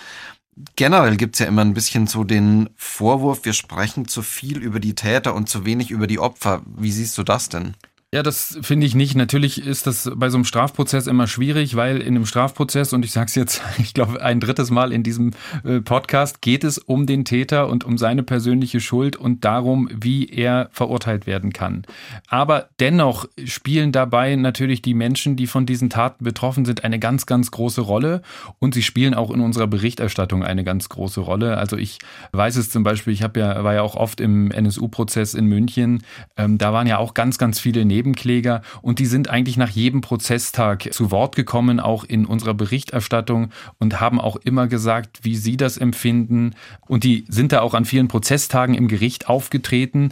Generell 0.75 1.17
gibt's 1.17 1.39
ja 1.39 1.45
immer 1.47 1.61
ein 1.63 1.73
bisschen 1.73 2.07
so 2.07 2.23
den 2.23 2.69
Vorwurf, 2.75 3.45
wir 3.45 3.53
sprechen 3.53 4.07
zu 4.07 4.21
viel 4.21 4.59
über 4.59 4.79
die 4.79 4.95
Täter 4.95 5.33
und 5.33 5.49
zu 5.49 5.65
wenig 5.65 5.91
über 5.91 6.07
die 6.07 6.19
Opfer. 6.19 6.61
Wie 6.65 6.91
siehst 6.91 7.17
du 7.17 7.23
das 7.23 7.49
denn? 7.49 7.75
Ja, 8.13 8.23
das 8.23 8.59
finde 8.61 8.85
ich 8.85 8.93
nicht. 8.93 9.15
Natürlich 9.15 9.65
ist 9.65 9.87
das 9.87 10.11
bei 10.13 10.29
so 10.29 10.35
einem 10.35 10.43
Strafprozess 10.43 11.07
immer 11.07 11.27
schwierig, 11.27 11.77
weil 11.77 12.01
in 12.01 12.17
einem 12.17 12.25
Strafprozess, 12.25 12.91
und 12.91 13.05
ich 13.05 13.13
sage 13.13 13.27
es 13.27 13.35
jetzt, 13.35 13.61
ich 13.77 13.93
glaube, 13.93 14.21
ein 14.21 14.41
drittes 14.41 14.69
Mal 14.69 14.91
in 14.91 15.01
diesem 15.01 15.31
äh, 15.63 15.79
Podcast, 15.79 16.41
geht 16.41 16.65
es 16.65 16.77
um 16.77 17.05
den 17.05 17.23
Täter 17.23 17.69
und 17.69 17.85
um 17.85 17.97
seine 17.97 18.23
persönliche 18.23 18.81
Schuld 18.81 19.15
und 19.15 19.45
darum, 19.45 19.87
wie 19.93 20.25
er 20.25 20.67
verurteilt 20.73 21.25
werden 21.25 21.53
kann. 21.53 21.83
Aber 22.27 22.67
dennoch 22.81 23.29
spielen 23.45 23.93
dabei 23.93 24.35
natürlich 24.35 24.81
die 24.81 24.93
Menschen, 24.93 25.37
die 25.37 25.47
von 25.47 25.65
diesen 25.65 25.89
Taten 25.89 26.25
betroffen 26.25 26.65
sind, 26.65 26.83
eine 26.83 26.99
ganz, 26.99 27.25
ganz 27.25 27.49
große 27.49 27.79
Rolle. 27.79 28.23
Und 28.59 28.73
sie 28.73 28.83
spielen 28.83 29.13
auch 29.13 29.31
in 29.31 29.39
unserer 29.39 29.67
Berichterstattung 29.67 30.43
eine 30.43 30.65
ganz 30.65 30.89
große 30.89 31.21
Rolle. 31.21 31.55
Also 31.55 31.77
ich 31.77 31.99
weiß 32.33 32.57
es 32.57 32.71
zum 32.71 32.83
Beispiel, 32.83 33.13
ich 33.13 33.23
habe 33.23 33.39
ja, 33.39 33.63
war 33.63 33.73
ja 33.73 33.83
auch 33.83 33.95
oft 33.95 34.19
im 34.19 34.51
NSU-Prozess 34.51 35.33
in 35.33 35.45
München. 35.45 36.03
Ähm, 36.35 36.57
da 36.57 36.73
waren 36.73 36.87
ja 36.87 36.97
auch 36.97 37.13
ganz, 37.13 37.37
ganz 37.37 37.57
viele 37.57 37.85
Nebenkläger 38.01 38.63
und 38.81 38.97
die 38.97 39.05
sind 39.05 39.29
eigentlich 39.29 39.57
nach 39.57 39.69
jedem 39.69 40.01
Prozesstag 40.01 40.91
zu 40.91 41.11
Wort 41.11 41.35
gekommen, 41.35 41.79
auch 41.79 42.03
in 42.03 42.25
unserer 42.25 42.55
Berichterstattung 42.55 43.51
und 43.79 43.99
haben 43.99 44.19
auch 44.19 44.37
immer 44.37 44.67
gesagt, 44.67 45.19
wie 45.23 45.35
sie 45.35 45.55
das 45.55 45.77
empfinden. 45.77 46.55
Und 46.87 47.03
die 47.03 47.25
sind 47.29 47.51
da 47.51 47.61
auch 47.61 47.75
an 47.75 47.85
vielen 47.85 48.07
Prozesstagen 48.07 48.73
im 48.73 48.87
Gericht 48.87 49.29
aufgetreten 49.29 50.09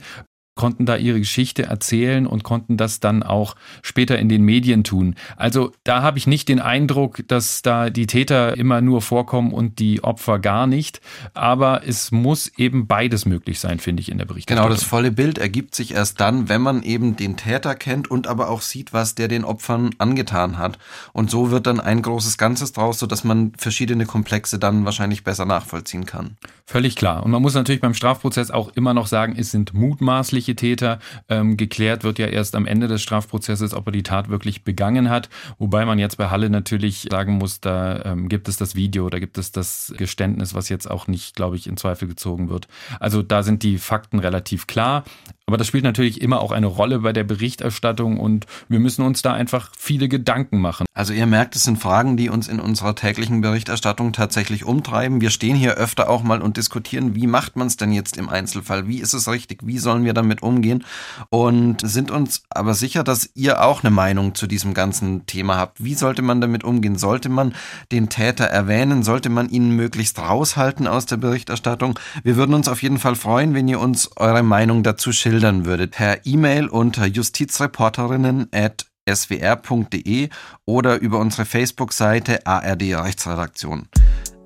konnten 0.60 0.86
da 0.86 0.98
ihre 0.98 1.20
Geschichte 1.20 1.64
erzählen 1.64 2.28
und 2.28 2.44
konnten 2.44 2.76
das 2.76 3.00
dann 3.00 3.24
auch 3.24 3.56
später 3.82 4.20
in 4.20 4.28
den 4.28 4.44
Medien 4.44 4.84
tun. 4.84 5.16
Also 5.38 5.72
da 5.86 6.02
habe 6.02 6.18
ich 6.18 6.28
nicht 6.28 6.50
den 6.50 6.60
Eindruck, 6.60 7.24
dass 7.30 7.62
da 7.62 7.90
die 7.90 8.08
Täter 8.08 8.58
immer 8.58 8.82
nur 8.82 9.02
vorkommen 9.02 9.54
und 9.54 9.80
die 9.80 10.04
Opfer 10.04 10.38
gar 10.38 10.68
nicht. 10.68 11.00
Aber 11.34 11.88
es 11.88 12.12
muss 12.12 12.52
eben 12.58 12.88
beides 12.88 13.26
möglich 13.26 13.62
sein, 13.62 13.80
finde 13.80 14.02
ich, 14.02 14.12
in 14.12 14.18
der 14.18 14.26
Berichterstattung. 14.26 14.68
Genau, 14.68 14.76
das 14.76 14.84
volle 14.84 15.14
Bild 15.14 15.38
ergibt 15.38 15.76
sich 15.76 15.94
erst 15.94 16.20
dann, 16.20 16.50
wenn 16.50 16.62
man 16.62 16.84
eben 16.84 17.16
den 17.16 17.38
Täter 17.38 17.74
kennt 17.74 18.12
und 18.12 18.28
aber 18.28 18.50
auch 18.50 18.62
sieht, 18.62 18.92
was 18.92 19.16
der 19.16 19.30
den 19.30 19.46
Opfern 19.46 19.92
angetan 19.98 20.58
hat. 20.58 20.78
Und 21.14 21.32
so 21.32 21.52
wird 21.52 21.68
dann 21.68 21.80
ein 21.80 22.02
großes 22.02 22.38
Ganzes 22.38 22.74
draus, 22.74 23.00
sodass 23.00 23.24
man 23.24 23.54
verschiedene 23.58 24.06
Komplexe 24.06 24.60
dann 24.60 24.84
wahrscheinlich 24.84 25.24
besser 25.24 25.46
nachvollziehen 25.46 26.06
kann. 26.06 26.36
Völlig 26.66 26.98
klar. 26.98 27.24
Und 27.24 27.32
man 27.32 27.42
muss 27.42 27.54
natürlich 27.54 27.80
beim 27.80 27.94
Strafprozess 27.94 28.52
auch 28.52 28.70
immer 28.76 28.94
noch 28.94 29.08
sagen, 29.08 29.36
es 29.38 29.52
sind 29.52 29.74
mutmaßliche 29.74 30.49
Täter. 30.56 31.00
Ähm, 31.28 31.58
geklärt 31.58 32.04
wird 32.04 32.20
ja 32.20 32.28
erst 32.28 32.56
am 32.56 32.66
Ende 32.66 32.88
des 32.88 33.02
Strafprozesses, 33.02 33.74
ob 33.74 33.88
er 33.88 33.92
die 33.92 34.04
Tat 34.04 34.30
wirklich 34.30 34.64
begangen 34.64 35.10
hat. 35.10 35.30
Wobei 35.58 35.86
man 35.86 36.00
jetzt 36.00 36.18
bei 36.18 36.30
Halle 36.30 36.50
natürlich 36.50 37.08
sagen 37.10 37.34
muss, 37.34 37.62
da 37.62 38.04
ähm, 38.06 38.30
gibt 38.30 38.48
es 38.48 38.58
das 38.58 38.76
Video, 38.76 39.10
da 39.10 39.20
gibt 39.20 39.38
es 39.38 39.52
das 39.52 39.94
Geständnis, 39.98 40.54
was 40.54 40.70
jetzt 40.70 40.90
auch 40.90 41.08
nicht, 41.08 41.36
glaube 41.36 41.56
ich, 41.56 41.68
in 41.68 41.78
Zweifel 41.78 42.08
gezogen 42.08 42.50
wird. 42.50 42.68
Also 43.00 43.22
da 43.22 43.44
sind 43.44 43.64
die 43.64 43.78
Fakten 43.78 44.20
relativ 44.20 44.68
klar. 44.68 45.04
Aber 45.50 45.58
das 45.58 45.66
spielt 45.66 45.84
natürlich 45.84 46.22
immer 46.22 46.42
auch 46.42 46.52
eine 46.52 46.68
Rolle 46.68 47.00
bei 47.00 47.12
der 47.12 47.24
Berichterstattung 47.24 48.20
und 48.20 48.46
wir 48.68 48.80
müssen 48.80 49.04
uns 49.04 49.24
da 49.24 49.34
einfach 49.34 49.72
viele 49.76 50.08
Gedanken 50.08 50.62
machen. 50.62 50.86
Also 50.94 51.12
ihr 51.12 51.26
merkt, 51.26 51.56
es 51.56 51.64
sind 51.64 51.80
Fragen, 51.80 52.18
die 52.18 52.30
uns 52.30 52.48
in 52.48 52.60
unserer 52.60 52.94
täglichen 52.94 53.42
Berichterstattung 53.42 54.14
tatsächlich 54.14 54.64
umtreiben. 54.64 55.22
Wir 55.22 55.32
stehen 55.32 55.56
hier 55.56 55.74
öfter 55.74 56.08
auch 56.08 56.22
mal 56.22 56.44
und 56.44 56.58
diskutieren, 56.58 57.16
wie 57.16 57.26
macht 57.26 57.56
man 57.56 57.66
es 57.66 57.78
denn 57.78 57.92
jetzt 57.92 58.16
im 58.16 58.30
Einzelfall? 58.30 58.88
Wie 58.88 59.00
ist 59.00 59.14
es 59.14 59.28
richtig? 59.28 59.62
Wie 59.64 59.80
sollen 59.80 60.06
wir 60.06 60.14
damit 60.14 60.44
umgehen? 60.44 60.86
Und 61.32 61.82
sind 61.82 62.12
uns 62.12 62.44
aber 62.52 62.76
sicher, 62.76 63.04
dass 63.04 63.32
ihr 63.34 63.64
auch 63.64 63.84
eine 63.84 63.90
Meinung 63.90 64.36
zu 64.36 64.46
diesem 64.46 64.76
ganzen 64.76 65.26
Thema 65.26 65.58
habt. 65.58 65.84
Wie 65.84 65.96
sollte 65.96 66.22
man 66.22 66.42
damit 66.42 66.64
umgehen? 66.64 66.96
Sollte 66.96 67.30
man 67.30 67.56
den 67.92 68.10
Täter 68.10 68.46
erwähnen? 68.46 69.02
Sollte 69.02 69.30
man 69.30 69.50
ihn 69.50 69.76
möglichst 69.76 70.20
raushalten 70.20 70.86
aus 70.86 71.08
der 71.08 71.18
Berichterstattung? 71.18 71.98
Wir 72.22 72.36
würden 72.36 72.54
uns 72.54 72.68
auf 72.68 72.84
jeden 72.84 73.00
Fall 73.00 73.16
freuen, 73.16 73.56
wenn 73.56 73.68
ihr 73.68 73.80
uns 73.80 74.12
eure 74.16 74.44
Meinung 74.44 74.84
dazu 74.84 75.12
schildert 75.12 75.39
schildern 75.40 75.64
würdet, 75.64 75.92
per 75.92 76.26
E-Mail 76.26 76.68
unter 76.68 77.06
justizreporterinnen 77.06 78.50
at 78.52 78.86
swr.de 79.10 80.28
oder 80.66 81.00
über 81.00 81.20
unsere 81.20 81.46
Facebook-Seite 81.46 82.46
ARD 82.46 82.94
Rechtsredaktion. 82.96 83.88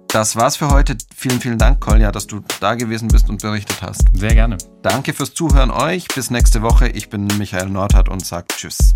Das 0.09 0.35
war's 0.35 0.57
für 0.57 0.69
heute. 0.69 0.95
Vielen, 1.15 1.41
vielen 1.41 1.57
Dank, 1.57 1.79
Kolja, 1.79 2.11
dass 2.11 2.27
du 2.27 2.41
da 2.59 2.75
gewesen 2.75 3.07
bist 3.07 3.27
und 3.27 3.41
berichtet 3.41 3.81
hast. 3.81 4.03
Sehr 4.13 4.35
gerne. 4.35 4.57
Danke 4.83 5.13
fürs 5.13 5.33
Zuhören 5.33 5.71
euch. 5.71 6.07
Bis 6.13 6.29
nächste 6.29 6.61
Woche. 6.61 6.89
Ich 6.89 7.09
bin 7.09 7.25
Michael 7.39 7.69
Nordhardt 7.69 8.09
und 8.09 8.23
sage 8.23 8.45
Tschüss. 8.55 8.93